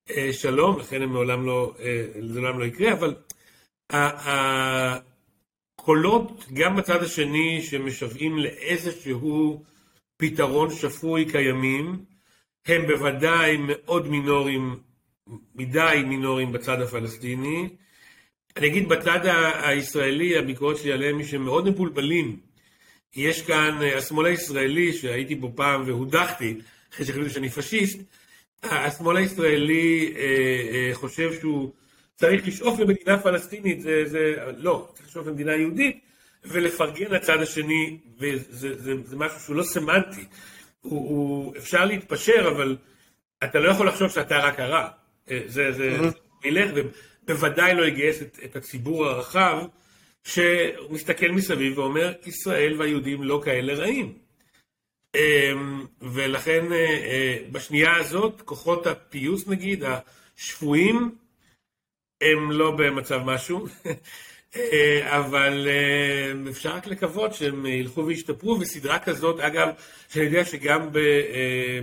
אה, 0.10 0.34
שלום, 0.34 0.80
לכן 0.80 1.02
הם 1.02 1.10
מעולם 1.10 1.46
לא, 1.46 1.74
אה, 1.80 2.06
זה 2.28 2.42
לעולם 2.42 2.60
לא 2.60 2.66
יקרה, 2.66 2.94
אבל 2.94 3.16
הקולות, 5.80 6.46
גם 6.54 6.76
בצד 6.76 7.04
השני, 7.04 7.62
שמשוועים 7.62 8.38
לאיזשהו 8.38 9.64
פתרון 10.18 10.70
שפוי 10.72 11.32
קיימים, 11.32 12.06
הם 12.66 12.88
בוודאי 12.88 13.58
מאוד 13.58 14.08
מינוריים, 14.08 14.80
מדי 15.56 16.04
מינוריים 16.06 16.52
בצד 16.52 16.82
הפלסטיני. 16.82 17.70
אני 18.58 18.68
אגיד 18.68 18.90
בצד 18.90 19.20
הישראלי, 19.64 20.38
הביקורת 20.38 20.78
שלי 20.78 20.92
עליהם 20.92 21.18
היא 21.18 21.28
שהם 21.28 21.46
מאוד 21.46 21.70
מבולבלים. 21.70 22.40
יש 23.18 23.42
כאן, 23.42 23.80
אה, 23.82 23.98
השמאל 23.98 24.26
הישראלי, 24.26 24.94
שהייתי 24.94 25.36
בו 25.36 25.52
פעם 25.56 25.84
והודחתי, 25.86 26.58
אחרי 26.94 27.06
שהחליטו 27.06 27.30
שאני 27.30 27.50
פשיסט, 27.50 28.00
השמאל 28.64 29.18
הישראלי 29.18 30.14
אה, 30.18 30.24
אה, 30.24 30.96
חושב 30.96 31.34
שהוא 31.40 31.72
צריך 32.16 32.48
לשאוף 32.48 32.80
למדינה 32.80 33.20
פלסטינית, 33.20 33.82
זה, 33.82 34.04
זה, 34.06 34.36
לא, 34.58 34.90
צריך 34.94 35.08
לשאוף 35.08 35.28
למדינה 35.28 35.56
יהודית, 35.56 36.00
ולפרגן 36.46 37.12
לצד 37.12 37.42
השני, 37.42 37.98
וזה 38.20 38.76
זה, 38.78 38.94
זה 39.06 39.16
משהו 39.16 39.40
שהוא 39.40 39.56
לא 39.56 39.64
סמנטי. 39.64 40.26
הוא, 40.82 41.10
הוא, 41.10 41.58
אפשר 41.58 41.86
להתפשר, 41.86 42.50
אבל 42.56 42.78
אתה 43.44 43.60
לא 43.60 43.72
יכול 43.72 43.88
לחשוב 43.88 44.10
שאתה 44.10 44.38
רק 44.38 44.60
הרע. 44.60 44.88
זה, 45.28 45.72
זה, 45.72 45.98
mm-hmm. 46.00 46.48
ילך, 46.48 46.72
ובוודאי 47.26 47.76
לא 47.76 47.86
יגייס 47.86 48.22
את, 48.22 48.40
את 48.46 48.56
הציבור 48.56 49.06
הרחב. 49.06 49.58
שמסתכל 50.28 51.32
מסביב 51.32 51.78
ואומר, 51.78 52.14
ישראל 52.26 52.74
והיהודים 52.78 53.24
לא 53.24 53.42
כאלה 53.46 53.74
רעים. 53.74 54.14
אמ, 55.16 55.86
ולכן 56.02 56.72
אה, 56.72 56.78
אה, 56.78 57.38
בשנייה 57.52 57.96
הזאת, 57.96 58.42
כוחות 58.42 58.88
הפיוס 58.88 59.48
נגיד, 59.48 59.84
השפויים, 60.38 61.16
הם 62.22 62.52
לא 62.52 62.72
במצב 62.72 63.22
משהו, 63.26 63.66
אה, 64.56 65.18
אבל 65.20 65.68
אפשר 66.50 66.76
רק 66.76 66.88
לקוות 66.88 67.34
שהם 67.34 67.66
ילכו 67.66 68.06
וישתפרו, 68.06 68.58
וסדרה 68.60 69.00
כזאת, 69.00 69.40
אגב, 69.40 69.68
שאני 70.10 70.26
יודע 70.26 70.46
שגם 70.46 70.90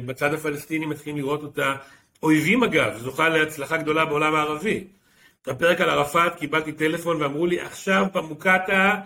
בצד 0.06 0.34
הפלסטיני 0.34 0.86
מתחילים 0.86 1.16
לראות 1.16 1.42
אותה, 1.42 1.74
אויבים 2.22 2.64
אגב, 2.64 2.98
זוכה 2.98 3.28
להצלחה 3.28 3.76
גדולה 3.76 4.04
בעולם 4.04 4.34
הערבי. 4.34 4.84
בפרק 5.46 5.80
על 5.80 5.90
ערפאת 5.90 6.34
קיבלתי 6.36 6.72
טלפון 6.72 7.22
ואמרו 7.22 7.46
לי, 7.46 7.60
עכשיו 7.60 8.06
במוקטעה 8.14 9.00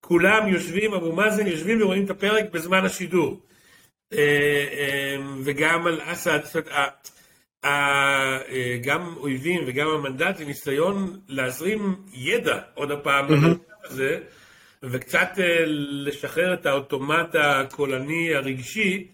כולם 0.00 0.48
יושבים, 0.48 0.94
אבו 0.94 1.12
מאזן 1.12 1.46
יושבים 1.46 1.82
ורואים 1.82 2.04
את 2.04 2.10
הפרק 2.10 2.44
בזמן 2.52 2.84
השידור. 2.84 3.40
אה, 4.12 4.18
אה, 4.72 5.16
וגם 5.44 5.86
על 5.86 6.00
אסד, 6.02 6.38
זאת 6.44 6.56
אומרת, 6.56 7.10
אה, 7.64 8.38
גם 8.82 9.14
אויבים 9.16 9.64
וגם 9.66 9.88
המנדט 9.88 10.36
זה 10.36 10.44
ניסיון 10.44 11.20
להזרים 11.28 11.96
ידע 12.12 12.58
עוד 12.74 12.90
הפעם 12.90 13.26
הזה, 13.84 14.18
וקצת 14.82 15.28
לשחרר 16.06 16.54
את 16.54 16.66
האוטומט 16.66 17.34
הקולני 17.34 18.34
הרגשי, 18.34 19.08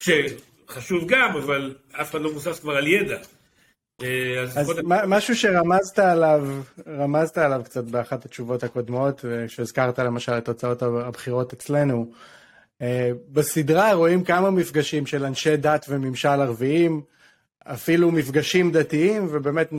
שחשוב 0.00 1.04
גם, 1.08 1.36
אבל 1.36 1.74
אף 1.92 2.10
אחד 2.10 2.20
לא 2.20 2.30
מבוסס 2.30 2.60
כבר 2.60 2.76
על 2.76 2.86
ידע. 2.86 3.18
אה, 4.02 4.42
אז, 4.42 4.72
משהו 4.86 5.36
שרמזת 5.36 5.98
עליו, 5.98 6.48
רמזת 6.88 7.38
עליו 7.38 7.60
קצת 7.64 7.84
באחת 7.84 8.24
התשובות 8.24 8.64
הקודמות, 8.64 9.24
כשהזכרת 9.46 9.98
למשל 9.98 10.38
את 10.38 10.44
תוצאות 10.44 10.82
הבחירות 10.82 11.52
אצלנו. 11.52 12.10
אה, 12.82 13.10
בסדרה 13.32 13.92
רואים 13.92 14.24
כמה 14.24 14.50
מפגשים 14.50 15.06
של 15.06 15.24
אנשי 15.24 15.56
דת 15.56 15.86
וממשל 15.88 16.28
ערביים, 16.28 17.00
אפילו 17.64 18.10
מפגשים 18.10 18.72
דתיים, 18.72 19.28
ובאמת 19.30 19.72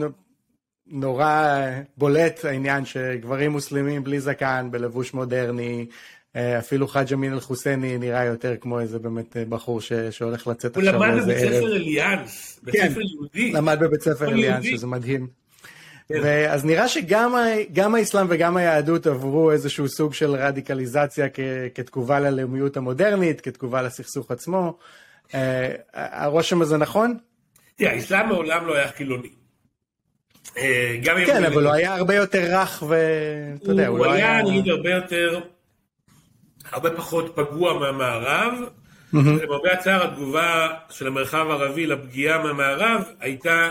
נורא 0.86 1.60
בולט 1.96 2.44
העניין 2.44 2.84
שגברים 2.84 3.50
מוסלמים 3.50 4.04
בלי 4.04 4.20
זקן, 4.20 4.68
בלבוש 4.70 5.14
מודרני, 5.14 5.86
אה, 5.90 5.94
אפילו 6.58 6.88
חאג' 6.88 7.12
אמין 7.12 7.32
אל-חוסייני 7.32 7.98
נראה 7.98 8.24
יותר 8.24 8.56
כמו 8.60 8.80
איזה 8.80 8.98
באמת 8.98 9.36
אה, 9.36 9.44
בחור 9.48 9.80
ש... 9.80 9.92
שהולך 9.92 10.46
לצאת 10.46 10.76
עכשיו 10.76 11.00
לאיזה 11.00 11.34
ערב. 11.34 11.58
הוא 11.60 11.68
למד 11.68 11.68
בבית 11.68 11.70
ספר 11.70 11.76
אליאנס, 11.76 12.60
בית 12.62 12.74
כן, 12.74 12.88
ספר 12.90 13.00
יהודי. 13.00 13.52
למד 13.52 13.78
בבית 13.80 14.02
ספר 14.02 14.28
אליאנס, 14.28 14.64
שזה 14.64 14.86
מדהים. 14.86 15.26
כן. 16.08 16.48
אז 16.50 16.64
נראה 16.64 16.88
שגם 16.88 17.94
האסלאם 17.94 18.26
וגם 18.28 18.56
היהדות 18.56 19.06
עברו 19.06 19.52
איזשהו 19.52 19.88
סוג 19.88 20.14
של 20.14 20.30
רדיקליזציה 20.30 21.28
כ... 21.28 21.40
כתגובה 21.74 22.20
ללאומיות 22.20 22.76
המודרנית, 22.76 23.40
כתגובה 23.40 23.82
לסכסוך 23.82 24.30
עצמו. 24.30 24.78
אה, 25.34 25.74
הרושם 25.92 26.62
הזה 26.62 26.76
נכון? 26.76 27.16
תראה, 27.76 27.92
האסלאם 27.92 28.28
מעולם 28.28 28.66
לא 28.66 28.76
היה 28.76 28.88
חילוני. 28.88 29.28
כן, 31.26 31.44
אבל 31.44 31.64
הוא 31.66 31.72
היה 31.72 31.94
הרבה 31.94 32.14
יותר 32.14 32.44
רך 32.50 32.82
ואתה 32.88 33.70
יודע, 33.70 33.86
הוא 33.86 33.98
לא 33.98 34.12
היה... 34.12 34.40
הוא 34.40 34.48
היה, 34.48 34.58
נגיד, 34.58 34.68
הרבה 34.68 34.90
יותר... 34.90 35.40
הרבה 36.70 36.96
פחות 36.96 37.32
פגוע 37.34 37.78
מהמערב. 37.78 38.52
למרבה 39.12 39.72
הצער 39.72 40.04
התגובה 40.04 40.68
של 40.90 41.06
המרחב 41.06 41.46
הערבי 41.50 41.86
לפגיעה 41.86 42.42
מהמערב 42.42 43.04
הייתה 43.20 43.70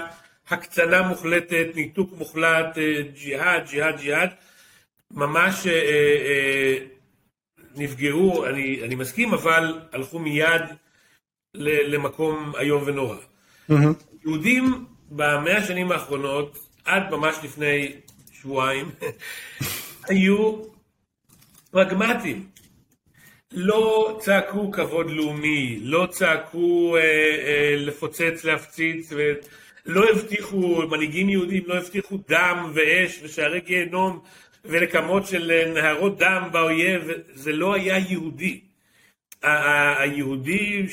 הקצנה 0.50 1.02
מוחלטת, 1.02 1.68
ניתוק 1.76 2.14
מוחלט, 2.18 2.78
אה, 2.78 3.02
ג'יהאד, 3.14 3.70
ג'יהאד, 3.70 3.98
ג'יהאד. 3.98 4.30
ממש 5.12 5.68
אה, 5.68 5.74
אה, 5.74 6.78
נפגעו, 7.76 8.46
אני, 8.46 8.82
אני 8.84 8.96
מסכים, 8.96 9.34
אבל 9.34 9.80
הלכו 9.94 10.20
מיד 10.20 10.62
למקום 11.54 12.54
איום 12.60 12.84
ונורא. 12.86 13.18
יהודים 14.26 14.86
במאה 15.12 15.58
השנים 15.58 15.92
האחרונות, 15.92 16.58
עד 16.86 17.12
ממש 17.12 17.36
לפני 17.44 17.92
שבועיים, 18.32 18.92
היו 20.10 20.62
פרגמטיים. 21.72 22.57
לא 23.54 24.18
צעקו 24.22 24.72
כבוד 24.72 25.12
לאומי, 25.12 25.80
לא 25.82 26.08
צעקו 26.12 26.98
אה, 26.98 27.02
אה, 27.02 27.76
לפוצץ, 27.78 28.44
להפציץ, 28.44 29.14
ולא 29.14 30.10
הבטיחו, 30.10 30.88
מנהיגים 30.88 31.30
יהודים 31.30 31.64
לא 31.66 31.78
הבטיחו 31.78 32.18
דם 32.30 32.72
ואש 32.74 33.20
ושערי 33.24 33.62
גיהנום 33.62 34.20
ונקמות 34.66 35.28
של 35.28 35.72
נהרות 35.74 36.18
דם 36.18 36.50
באויב, 36.52 37.12
זה 37.34 37.52
לא 37.52 37.74
היה 37.74 37.98
יהודי. 37.98 38.62
היהודים 39.98 40.86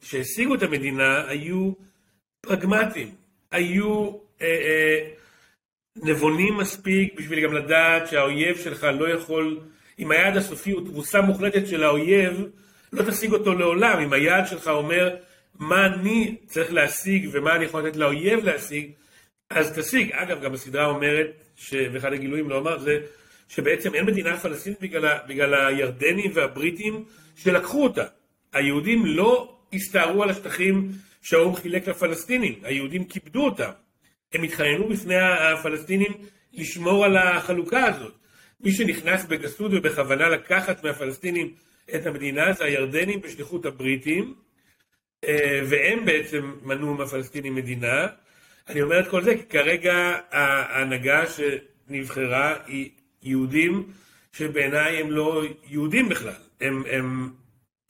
שהשיגו 0.00 0.54
את 0.54 0.62
המדינה 0.62 1.28
היו 1.28 1.72
פרגמטיים, 2.40 3.14
היו 3.50 4.10
אה, 4.42 4.46
אה, 4.46 5.08
נבונים 5.96 6.56
מספיק 6.56 7.14
בשביל 7.14 7.44
גם 7.44 7.52
לדעת 7.52 8.08
שהאויב 8.08 8.56
שלך 8.56 8.86
לא 8.98 9.08
יכול 9.08 9.60
אם 10.00 10.10
היעד 10.10 10.36
הסופי 10.36 10.70
הוא 10.70 10.86
תבוסה 10.86 11.20
מוחלטת 11.20 11.66
של 11.66 11.84
האויב, 11.84 12.46
לא 12.92 13.02
תשיג 13.02 13.32
אותו 13.32 13.54
לעולם. 13.54 14.00
אם 14.00 14.12
היעד 14.12 14.46
שלך 14.46 14.68
אומר, 14.68 15.16
מה 15.58 15.86
אני 15.86 16.36
צריך 16.46 16.72
להשיג 16.72 17.28
ומה 17.32 17.56
אני 17.56 17.64
יכול 17.64 17.86
לתת 17.86 17.96
לאויב 17.96 18.44
להשיג, 18.44 18.90
אז 19.50 19.78
תשיג. 19.78 20.12
אגב, 20.12 20.42
גם 20.42 20.54
הסדרה 20.54 20.86
אומרת, 20.86 21.26
ש... 21.56 21.74
ואחד 21.92 22.12
הגילויים 22.12 22.50
לא 22.50 22.58
אמר, 22.58 22.78
זה 22.78 22.98
שבעצם 23.48 23.94
אין 23.94 24.04
מדינה 24.06 24.36
פלסטינית 24.36 24.80
בגלל, 24.80 25.18
בגלל 25.28 25.54
הירדנים 25.54 26.30
והבריטים 26.34 27.04
שלקחו 27.36 27.82
אותה. 27.82 28.04
היהודים 28.52 29.06
לא 29.06 29.56
הסתערו 29.72 30.22
על 30.22 30.30
השטחים 30.30 30.88
שהאו"ם 31.22 31.56
חילק 31.56 31.88
לפלסטינים, 31.88 32.54
היהודים 32.62 33.04
כיבדו 33.04 33.44
אותם. 33.44 33.70
הם 34.32 34.42
התחננו 34.42 34.88
בפני 34.88 35.16
הפלסטינים 35.18 36.12
לשמור 36.52 37.04
על 37.04 37.16
החלוקה 37.16 37.84
הזאת. 37.84 38.19
מי 38.64 38.72
שנכנס 38.72 39.24
בגסות 39.24 39.72
ובכוונה 39.74 40.28
לקחת 40.28 40.84
מהפלסטינים 40.84 41.54
את 41.94 42.06
המדינה 42.06 42.52
זה 42.52 42.64
הירדנים 42.64 43.20
בשליחות 43.20 43.66
הבריטים, 43.66 44.34
אה, 45.24 45.60
והם 45.68 46.04
בעצם 46.04 46.54
מנעו 46.62 46.94
מהפלסטינים 46.94 47.54
מדינה. 47.54 48.06
אני 48.68 48.82
אומר 48.82 49.00
את 49.00 49.08
כל 49.08 49.24
זה 49.24 49.36
כי 49.36 49.42
כרגע 49.42 50.18
ההנהגה 50.30 51.24
שנבחרה 51.26 52.56
היא 52.66 52.90
יהודים 53.22 53.92
שבעיניי 54.32 54.96
הם 54.96 55.10
לא 55.10 55.42
יהודים 55.68 56.08
בכלל. 56.08 56.32
הם, 56.60 56.82
הם, 56.90 57.30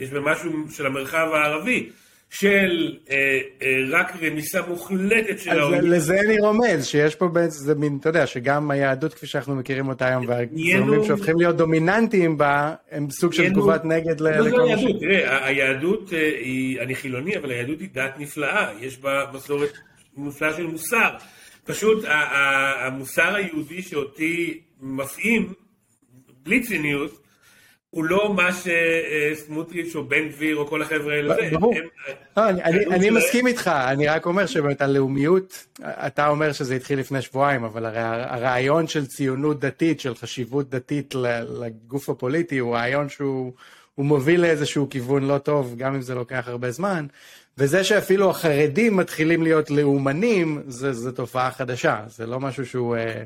יש 0.00 0.10
במשהו 0.10 0.70
של 0.70 0.86
המרחב 0.86 1.28
הערבי. 1.32 1.90
של 2.30 2.96
אה, 3.10 3.16
אה, 3.62 3.98
רק 3.98 4.12
רמיסה 4.22 4.62
מוחלטת 4.68 5.38
של 5.38 5.58
העולים. 5.58 5.90
לזה 5.90 6.20
אני 6.20 6.38
רומז, 6.38 6.86
שיש 6.86 7.14
פה 7.14 7.28
בעצם, 7.28 7.80
מין, 7.80 7.96
אתה 8.00 8.08
יודע, 8.08 8.26
שגם 8.26 8.70
היהדות 8.70 9.14
כפי 9.14 9.26
שאנחנו 9.26 9.54
מכירים 9.54 9.88
אותה 9.88 10.08
היום, 10.08 10.24
והגזרמים 10.28 11.04
שהופכים 11.04 11.38
להיות 11.38 11.56
דומיננטיים 11.56 12.38
בה, 12.38 12.74
הם 12.90 13.10
סוג 13.10 13.32
של 13.32 13.48
תגובת 13.48 13.84
נגד 13.84 14.20
לא, 14.20 14.30
לכל 14.30 14.68
מה 14.68 14.78
ש... 14.78 14.84
תראה, 15.00 15.46
היהדות 15.46 16.12
אה, 16.12 16.18
היא, 16.18 16.80
אני 16.80 16.94
חילוני, 16.94 17.36
אבל 17.36 17.50
היהדות 17.50 17.80
היא 17.80 17.88
דת 17.92 18.14
נפלאה, 18.18 18.72
יש 18.80 18.98
בה 18.98 19.24
מסורת 19.34 19.72
נפלאה 20.16 20.52
של 20.52 20.66
מוסר. 20.66 21.10
פשוט 21.64 22.04
המוסר 22.84 23.34
היהודי 23.34 23.82
שאותי 23.82 24.60
מפעים, 24.80 25.52
בלי 26.42 26.60
ציניות, 26.60 27.20
הוא 27.90 28.04
לא 28.04 28.34
מה 28.34 28.48
שסמוטריץ' 28.52 29.96
או 29.96 30.04
בן 30.04 30.28
גביר 30.28 30.56
או 30.56 30.66
כל 30.66 30.82
החבר'ה 30.82 31.14
האלה. 31.14 31.50
ברור. 31.50 31.74
לא, 32.36 32.48
אני 32.90 33.10
מסכים 33.10 33.46
איתך, 33.46 33.68
אני 33.68 34.06
רק 34.06 34.26
אומר 34.26 34.46
שבאמת 34.46 34.82
הלאומיות, 34.82 35.66
אתה 35.82 36.28
אומר 36.28 36.52
שזה 36.52 36.74
התחיל 36.74 36.98
לפני 36.98 37.22
שבועיים, 37.22 37.64
אבל 37.64 37.86
הרי 37.86 38.00
הרעיון 38.02 38.86
של 38.86 39.06
ציונות 39.06 39.60
דתית, 39.60 40.00
של 40.00 40.14
חשיבות 40.14 40.70
דתית 40.70 41.14
לגוף 41.60 42.08
הפוליטי, 42.08 42.58
הוא 42.58 42.74
רעיון 42.74 43.08
שהוא 43.08 43.52
מוביל 43.98 44.40
לאיזשהו 44.40 44.88
כיוון 44.90 45.24
לא 45.24 45.38
טוב, 45.38 45.74
גם 45.78 45.94
אם 45.94 46.02
זה 46.02 46.14
לוקח 46.14 46.44
הרבה 46.48 46.70
זמן. 46.70 47.06
וזה 47.58 47.84
שאפילו 47.84 48.30
החרדים 48.30 48.96
מתחילים 48.96 49.42
להיות 49.42 49.70
לאומנים, 49.70 50.62
זו 50.68 51.12
תופעה 51.12 51.50
חדשה, 51.50 52.00
זה 52.06 52.26
לא 52.26 52.40
משהו 52.40 52.66
שהוא... 52.66 52.96
אה, 52.96 53.22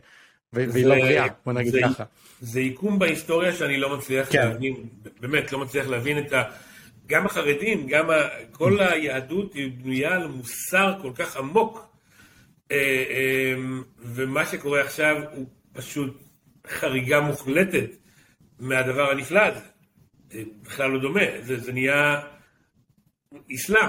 והיא 0.53 0.87
לא 0.87 0.95
בריאה, 0.95 1.27
בוא 1.47 1.53
נגיד 1.53 1.75
ככה. 1.85 2.05
זה 2.41 2.61
עיקום 2.61 2.99
בהיסטוריה 2.99 3.53
שאני 3.53 3.77
לא 3.77 3.97
מצליח 3.97 4.33
כן. 4.33 4.49
להבין, 4.49 4.75
באמת 5.21 5.53
לא 5.53 5.59
מצליח 5.59 5.87
להבין 5.87 6.19
את 6.19 6.33
ה... 6.33 6.43
גם 7.07 7.27
החרדים, 7.27 7.87
גם 7.87 8.11
ה... 8.11 8.15
כל 8.53 8.81
היהדות 8.81 9.55
היא 9.55 9.71
בנויה 9.73 10.15
על 10.15 10.27
מוסר 10.27 10.95
כל 11.03 11.13
כך 11.15 11.37
עמוק, 11.37 11.95
אה, 12.71 12.77
אה, 13.11 13.55
ומה 13.99 14.47
שקורה 14.47 14.81
עכשיו 14.81 15.17
הוא 15.33 15.47
פשוט 15.73 16.23
חריגה 16.67 17.21
מוחלטת 17.21 17.91
מהדבר 18.59 19.11
הנפלא 19.11 19.41
הזה. 19.41 19.61
אה, 20.35 20.43
בכלל 20.63 20.91
לא 20.91 21.01
דומה, 21.01 21.21
זה, 21.41 21.59
זה 21.59 21.73
נהיה 21.73 22.21
אסלאם. 23.55 23.89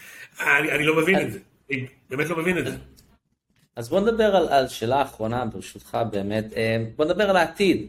אני, 0.40 0.72
אני 0.72 0.84
לא 0.84 0.96
מבין 1.02 1.20
את 1.20 1.32
זה, 1.32 1.38
אני 1.70 1.86
באמת 2.10 2.26
לא 2.26 2.36
מבין 2.36 2.58
את 2.58 2.66
זה. 2.66 2.76
אז 3.76 3.88
בוא 3.88 4.00
נדבר 4.00 4.36
על, 4.36 4.48
על 4.48 4.68
שאלה 4.68 5.02
אחרונה 5.02 5.44
ברשותך 5.44 5.98
באמת, 6.10 6.44
אה, 6.56 6.84
בוא 6.96 7.04
נדבר 7.04 7.30
על 7.30 7.36
העתיד. 7.36 7.86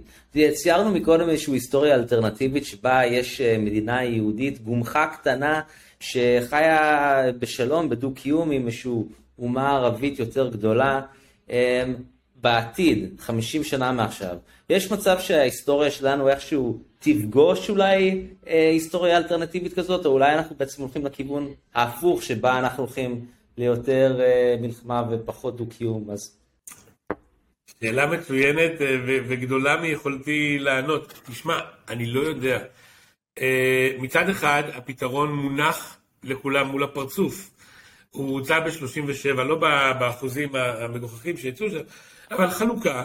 ציירנו 0.54 0.92
מקודם 0.92 1.30
איזושהי 1.30 1.54
היסטוריה 1.54 1.96
אלטרנטיבית 1.96 2.66
שבה 2.66 3.06
יש 3.06 3.42
אה, 3.42 3.58
מדינה 3.58 4.04
יהודית, 4.04 4.62
גומחה 4.62 5.08
קטנה 5.08 5.62
שחיה 6.00 7.22
בשלום, 7.40 7.90
בדו-קיום 7.90 8.52
עם 8.52 8.66
איזושהי 8.68 8.92
אומה 9.40 9.72
ערבית 9.72 10.20
יותר 10.20 10.50
גדולה. 10.50 11.02
אה, 11.50 11.84
בעתיד, 12.42 13.16
50 13.20 13.64
שנה 13.64 13.92
מעכשיו, 13.92 14.38
יש 14.70 14.92
מצב 14.92 15.20
שההיסטוריה 15.20 15.92
שלנו 15.92 16.30
איכשהו 16.30 16.80
תפגוש 17.00 17.70
אולי 17.70 18.22
אה, 18.48 18.70
היסטוריה 18.70 19.18
אלטרנטיבית 19.18 19.74
כזאת, 19.74 20.06
או 20.06 20.12
אולי 20.12 20.36
אנחנו 20.36 20.56
בעצם 20.56 20.82
הולכים 20.82 21.06
לכיוון 21.06 21.48
ההפוך 21.76 22.24
שבה 22.24 22.60
אנחנו 22.60 22.84
הולכים 22.84 23.26
ליותר 23.58 24.20
אה, 24.22 24.55
מלחמה 24.62 25.03
ופחות 25.12 25.58
דו-קיום, 25.58 26.10
אז... 26.10 26.38
שאלה 27.82 28.05
מצוינת 28.05 28.82
אה, 28.82 28.97
וגדולה 29.05 29.82
מיכולתי 29.82 30.60
לענות. 30.60 31.14
תשמע, 31.32 31.60
אני 31.89 32.05
לא 32.05 32.20
יודע. 32.20 32.60
אה, 33.39 33.89
מצד 33.99 34.30
אחד, 34.30 34.64
הפתרון 34.74 35.34
מונח 35.34 35.97
לכולם 36.24 36.68
מול 36.68 36.84
הפרצוף. 36.84 37.49
הוא 38.12 38.39
הוצא 38.39 38.60
ב-37, 38.60 39.41
לא 39.41 39.55
באחוזים 39.99 40.55
המגוחכים 40.55 41.38
שיצאו 41.38 41.70
שם, 41.70 41.82
אבל 42.32 42.49
חלוקה, 42.49 43.03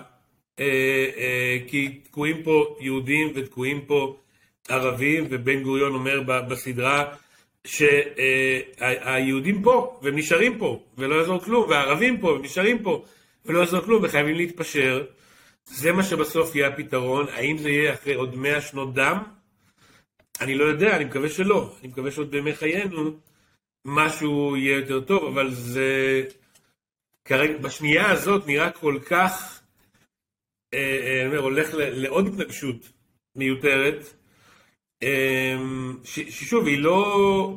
כי 1.67 2.01
תקועים 2.05 2.43
פה 2.43 2.77
יהודים 2.81 3.33
ותקועים 3.35 3.81
פה 3.87 4.17
ערבים, 4.69 5.27
ובן 5.31 5.63
גוריון 5.63 5.95
אומר 5.95 6.23
בסדרה, 6.49 7.15
שהיהודים 7.67 9.63
פה, 9.63 10.01
והם 10.03 10.17
נשארים 10.17 10.59
פה, 10.59 10.83
ולא 10.99 11.15
יעזור 11.15 11.45
כלום, 11.45 11.71
והערבים 11.71 12.21
פה, 12.21 12.27
והם 12.27 12.43
נשארים 12.43 12.83
פה, 12.83 13.05
ולא 13.47 13.59
יעזור 13.59 13.81
כלום, 13.81 14.03
וחייבים 14.05 14.35
להתפשר. 14.35 15.05
זה 15.65 15.93
מה 15.93 16.03
שבסוף 16.03 16.55
יהיה 16.55 16.69
הפתרון. 16.69 17.27
האם 17.29 17.59
זה 17.59 17.71
יהיה 17.71 17.95
אחרי 17.95 18.15
עוד 18.15 18.37
מאה 18.37 18.61
שנות 18.61 18.95
דם? 18.95 19.19
אני 20.41 20.55
לא 20.55 20.65
יודע, 20.65 20.97
אני 20.97 21.05
מקווה 21.05 21.29
שלא. 21.29 21.75
אני 21.81 21.89
מקווה 21.89 22.11
שעוד 22.11 22.31
בימי 22.31 22.55
חיינו 22.55 23.11
משהו 23.85 24.57
יהיה 24.57 24.77
יותר 24.77 25.01
טוב, 25.01 25.25
אבל 25.25 25.51
זה... 25.51 26.23
כרגע, 27.25 27.59
בשנייה 27.59 28.11
הזאת 28.11 28.47
נראה 28.47 28.71
כל 28.71 28.99
כך, 29.07 29.63
אה, 30.75 31.29
אה, 31.33 31.39
הולך 31.39 31.69
לעוד 31.75 32.27
התנגשות 32.27 32.93
מיותרת. 33.37 34.22
אמ, 35.03 35.97
ששוב, 36.05 36.67
היא 36.67 36.79
לא... 36.79 37.57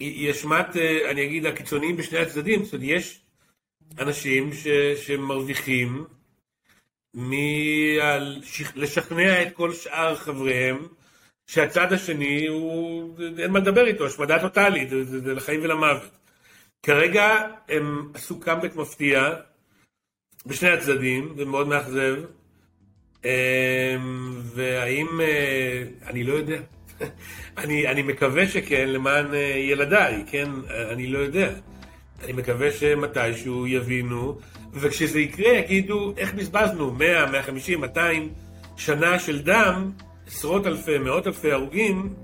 היא 0.00 0.30
אשמת, 0.30 0.76
אה, 0.76 1.10
אני 1.10 1.24
אגיד, 1.26 1.46
הקיצוניים 1.46 1.96
בשני 1.96 2.18
הצדדים. 2.18 2.64
זאת 2.64 2.74
אומרת, 2.74 2.88
יש 2.88 3.20
אנשים 3.98 4.52
ש, 4.52 4.66
שמרוויחים 5.06 6.04
מלשכנע 8.74 9.42
את 9.42 9.54
כל 9.54 9.72
שאר 9.72 10.16
חבריהם 10.16 10.88
שהצד 11.46 11.92
השני 11.92 12.46
הוא, 12.46 13.16
אין 13.38 13.50
מה 13.50 13.58
לדבר 13.58 13.86
איתו, 13.86 14.06
השמדה 14.06 14.40
טוטאלית, 14.40 14.90
זה, 14.90 15.04
זה, 15.04 15.20
זה 15.20 15.34
לחיים 15.34 15.60
ולמוות. 15.62 16.18
כרגע 16.82 17.48
הם 17.68 18.12
עשו 18.14 18.40
קאמבק 18.40 18.76
מפתיע 18.76 19.34
בשני 20.46 20.68
הצדדים, 20.68 21.34
זה 21.36 21.44
מאוד 21.44 21.68
מאכזב. 21.68 22.22
אמ, 23.24 23.30
והאם, 24.54 25.20
אה, 25.20 25.82
אני 26.06 26.24
לא 26.24 26.34
יודע. 26.34 26.60
אני, 27.58 27.88
אני 27.88 28.02
מקווה 28.02 28.48
שכן 28.48 28.88
למען 28.88 29.34
אה, 29.34 29.38
ילדיי, 29.56 30.24
כן? 30.26 30.48
אני 30.90 31.06
לא 31.06 31.18
יודע. 31.18 31.50
אני 32.24 32.32
מקווה 32.32 32.72
שמתישהו 32.72 33.66
יבינו, 33.66 34.38
וכשזה 34.72 35.20
יקרה 35.20 35.52
יגידו 35.52 36.14
איך 36.16 36.34
בזבזנו 36.34 36.90
100, 36.90 37.30
150, 37.30 37.80
200 37.80 38.32
שנה 38.76 39.18
של 39.18 39.42
דם, 39.42 39.90
עשרות 40.26 40.66
אלפי, 40.66 40.98
מאות 40.98 41.26
אלפי 41.26 41.52
הרוגים, 41.52 42.14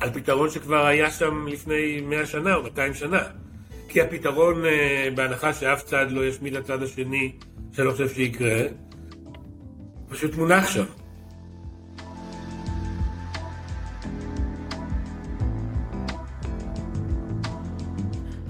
על 0.00 0.10
פתרון 0.10 0.50
שכבר 0.50 0.86
היה 0.86 1.10
שם 1.10 1.46
לפני 1.48 2.00
100 2.00 2.26
שנה 2.26 2.54
או 2.54 2.62
200 2.62 2.94
שנה. 2.94 3.22
כי 3.88 4.00
הפתרון, 4.00 4.64
אה, 4.64 5.08
בהנחה 5.14 5.52
שאף 5.52 5.82
צד 5.82 6.06
לא 6.10 6.26
ישמיד 6.26 6.52
את 6.52 6.62
הצד 6.62 6.82
השני, 6.82 7.32
שאני 7.72 7.86
לא 7.86 7.92
חושב 7.92 8.08
שיקרה, 8.08 8.62
פשוט 10.08 10.34
מונח 10.34 10.70
שם. 10.70 10.84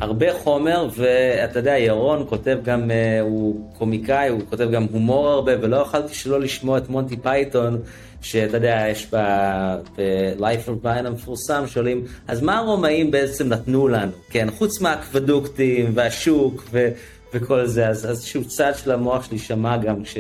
הרבה 0.01 0.39
חומר, 0.39 0.89
ואתה 0.97 1.59
יודע, 1.59 1.79
ירון 1.79 2.27
כותב 2.29 2.59
גם, 2.65 2.91
אה, 2.91 3.21
הוא 3.21 3.71
קומיקאי, 3.79 4.29
הוא 4.29 4.41
כותב 4.51 4.71
גם 4.71 4.87
הומור 4.93 5.29
הרבה, 5.29 5.53
ולא 5.61 5.77
יכולתי 5.77 6.15
שלא 6.15 6.41
לשמוע 6.41 6.79
את 6.79 6.89
מונטי 6.89 7.17
פייתון, 7.17 7.79
שאתה 8.21 8.57
יודע, 8.57 8.85
יש 8.91 9.11
ב-Life 9.13 10.69
of 10.69 10.85
Brian 10.85 11.07
המפורסם, 11.07 11.67
שואלים, 11.67 12.05
אז 12.29 12.43
מה 12.43 12.59
הרומאים 12.59 13.11
בעצם 13.11 13.49
נתנו 13.49 13.89
לנו, 13.89 14.13
כן, 14.31 14.49
חוץ 14.51 14.81
מהאקוודוקטים 14.81 15.91
והשוק 15.95 16.65
ו- 16.73 16.89
וכל 17.35 17.67
זה, 17.67 17.89
אז 17.89 18.07
איזשהו 18.07 18.45
צד 18.45 18.73
של 18.77 18.91
המוח 18.91 19.25
שלי 19.25 19.39
שמע 19.39 19.77
גם 19.77 20.03
כש... 20.05 20.17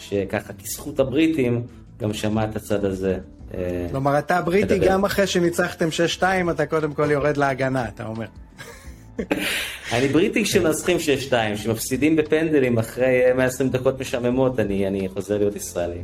שככה 0.00 0.52
כזכות 0.52 1.00
הבריטים 1.00 1.66
גם 2.00 2.12
שמע 2.12 2.44
את 2.44 2.56
הצד 2.56 2.84
הזה. 2.84 3.18
אה, 3.54 3.86
כלומר, 3.90 4.18
אתה 4.18 4.42
בריטי, 4.42 4.78
גם 4.78 5.04
אחרי 5.04 5.26
שניצחתם 5.26 5.88
6-2, 6.20 6.22
אתה 6.50 6.66
קודם 6.66 6.92
כל 6.92 7.10
יורד 7.10 7.36
להגנה, 7.36 7.88
אתה 7.88 8.06
אומר. 8.06 8.26
אני 9.92 10.08
בריטי 10.08 10.44
כשמנצחים 10.44 10.96
6-2, 11.30 11.32
כשמפסידים 11.54 12.16
בפנדלים 12.16 12.78
אחרי 12.78 13.20
120 13.36 13.70
דקות 13.70 14.00
משעממות, 14.00 14.60
אני, 14.60 14.86
אני 14.86 15.08
חוזר 15.08 15.38
להיות 15.38 15.56
ישראלי. 15.56 16.02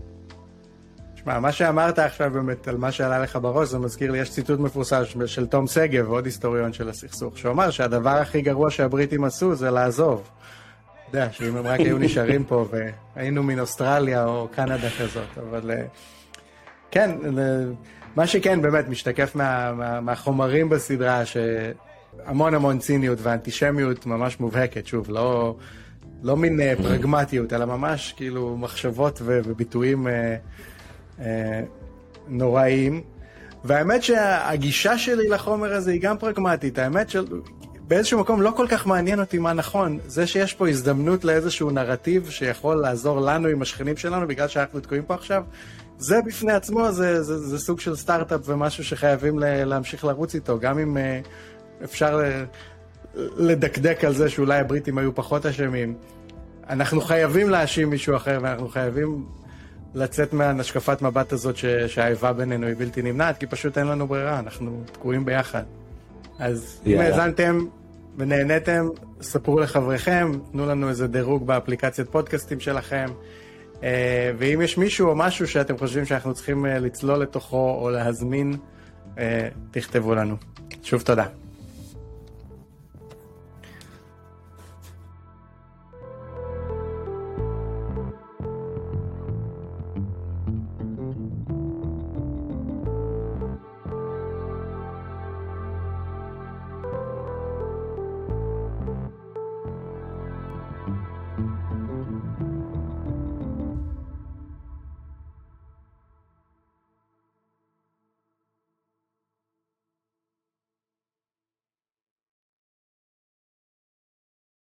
שמע, 1.16 1.40
מה 1.40 1.52
שאמרת 1.52 1.98
עכשיו 1.98 2.30
באמת 2.30 2.68
על 2.68 2.76
מה 2.76 2.92
שעלה 2.92 3.18
לך 3.18 3.38
בראש, 3.42 3.68
זה 3.68 3.78
מזכיר 3.78 4.12
לי, 4.12 4.18
יש 4.18 4.30
ציטוט 4.30 4.60
מפורסם 4.60 5.02
של 5.26 5.46
תום 5.46 5.66
שגב, 5.66 6.08
עוד 6.08 6.24
היסטוריון 6.24 6.72
של 6.72 6.88
הסכסוך, 6.88 7.38
שהוא 7.38 7.52
אמר 7.52 7.70
שהדבר 7.70 8.10
הכי 8.10 8.40
גרוע 8.40 8.70
שהבריטים 8.70 9.24
עשו 9.24 9.54
זה 9.54 9.70
לעזוב. 9.70 10.30
יודע, 11.08 11.32
שאם 11.32 11.56
הם 11.56 11.66
רק 11.66 11.80
היו 11.80 11.98
נשארים 11.98 12.44
פה 12.44 12.68
והיינו 13.16 13.42
מן 13.42 13.58
אוסטרליה 13.58 14.24
או 14.24 14.48
קנדה 14.52 14.90
כזאת, 14.98 15.38
אבל 15.38 15.70
אה, 15.70 15.84
כן, 16.90 17.10
מה 18.16 18.26
שכן 18.26 18.62
באמת 18.62 18.88
משתקף 18.88 19.34
מה, 19.34 19.72
מה, 19.72 20.00
מהחומרים 20.00 20.68
בסדרה, 20.68 21.22
שהמון 21.26 22.54
המון 22.54 22.78
ציניות 22.78 23.18
ואנטישמיות 23.22 24.06
ממש 24.06 24.40
מובהקת, 24.40 24.86
שוב, 24.86 25.10
לא, 25.10 25.56
לא 26.22 26.36
מין 26.36 26.60
אה, 26.60 26.74
פרגמטיות, 26.82 27.52
אלא 27.52 27.64
ממש 27.64 28.14
כאילו 28.16 28.56
מחשבות 28.56 29.22
וביטויים 29.24 30.08
אה, 30.08 30.36
אה, 31.20 31.60
נוראיים. 32.28 33.02
והאמת 33.64 34.02
שהגישה 34.02 34.98
שלי 34.98 35.28
לחומר 35.28 35.72
הזה 35.72 35.90
היא 35.90 36.00
גם 36.00 36.18
פרגמטית, 36.18 36.78
האמת 36.78 37.10
של... 37.10 37.24
באיזשהו 37.88 38.20
מקום 38.20 38.42
לא 38.42 38.50
כל 38.56 38.66
כך 38.70 38.86
מעניין 38.86 39.20
אותי 39.20 39.38
מה 39.38 39.52
נכון. 39.52 39.98
זה 40.06 40.26
שיש 40.26 40.54
פה 40.54 40.68
הזדמנות 40.68 41.24
לאיזשהו 41.24 41.70
נרטיב 41.70 42.30
שיכול 42.30 42.76
לעזור 42.76 43.20
לנו 43.20 43.48
עם 43.48 43.62
השכנים 43.62 43.96
שלנו 43.96 44.26
בגלל 44.28 44.48
שאנחנו 44.48 44.80
תקועים 44.80 45.04
פה 45.04 45.14
עכשיו, 45.14 45.44
זה 45.98 46.20
בפני 46.26 46.52
עצמו, 46.52 46.92
זה, 46.92 47.22
זה, 47.22 47.38
זה 47.38 47.58
סוג 47.58 47.80
של 47.80 47.96
סטארט-אפ 47.96 48.40
ומשהו 48.44 48.84
שחייבים 48.84 49.38
להמשיך 49.38 50.04
לרוץ 50.04 50.34
איתו, 50.34 50.58
גם 50.58 50.78
אם 50.78 50.96
uh, 50.96 51.84
אפשר 51.84 52.20
לדקדק 53.16 54.04
על 54.04 54.14
זה 54.14 54.28
שאולי 54.28 54.58
הבריטים 54.58 54.98
היו 54.98 55.14
פחות 55.14 55.46
אשמים. 55.46 55.94
אנחנו 56.68 57.00
חייבים 57.00 57.50
להאשים 57.50 57.90
מישהו 57.90 58.16
אחר 58.16 58.38
ואנחנו 58.42 58.68
חייבים 58.68 59.26
לצאת 59.94 60.32
מהשקפת 60.32 61.02
מבט 61.02 61.32
הזאת 61.32 61.56
שהאיבה 61.86 62.32
בינינו 62.32 62.66
היא 62.66 62.74
בלתי 62.78 63.02
נמנעת, 63.02 63.38
כי 63.38 63.46
פשוט 63.46 63.78
אין 63.78 63.86
לנו 63.86 64.06
ברירה, 64.06 64.38
אנחנו 64.38 64.82
תקועים 64.92 65.24
ביחד. 65.24 65.62
אז 66.38 66.80
אם 66.86 67.00
האזנתם 67.00 67.66
ונהניתם, 68.18 68.88
ספרו 69.20 69.60
לחבריכם, 69.60 70.32
תנו 70.52 70.66
לנו 70.66 70.88
איזה 70.88 71.06
דירוג 71.06 71.46
באפליקציית 71.46 72.08
פודקאסטים 72.08 72.60
שלכם. 72.60 73.06
אה, 73.82 74.32
ואם 74.38 74.60
יש 74.62 74.78
מישהו 74.78 75.08
או 75.08 75.16
משהו 75.16 75.48
שאתם 75.48 75.78
חושבים 75.78 76.04
שאנחנו 76.04 76.34
צריכים 76.34 76.66
אה, 76.66 76.78
לצלול 76.78 77.18
לתוכו 77.18 77.78
או 77.80 77.90
להזמין, 77.90 78.56
אה, 79.18 79.48
תכתבו 79.70 80.14
לנו. 80.14 80.36
שוב 80.82 81.02
תודה. 81.02 81.26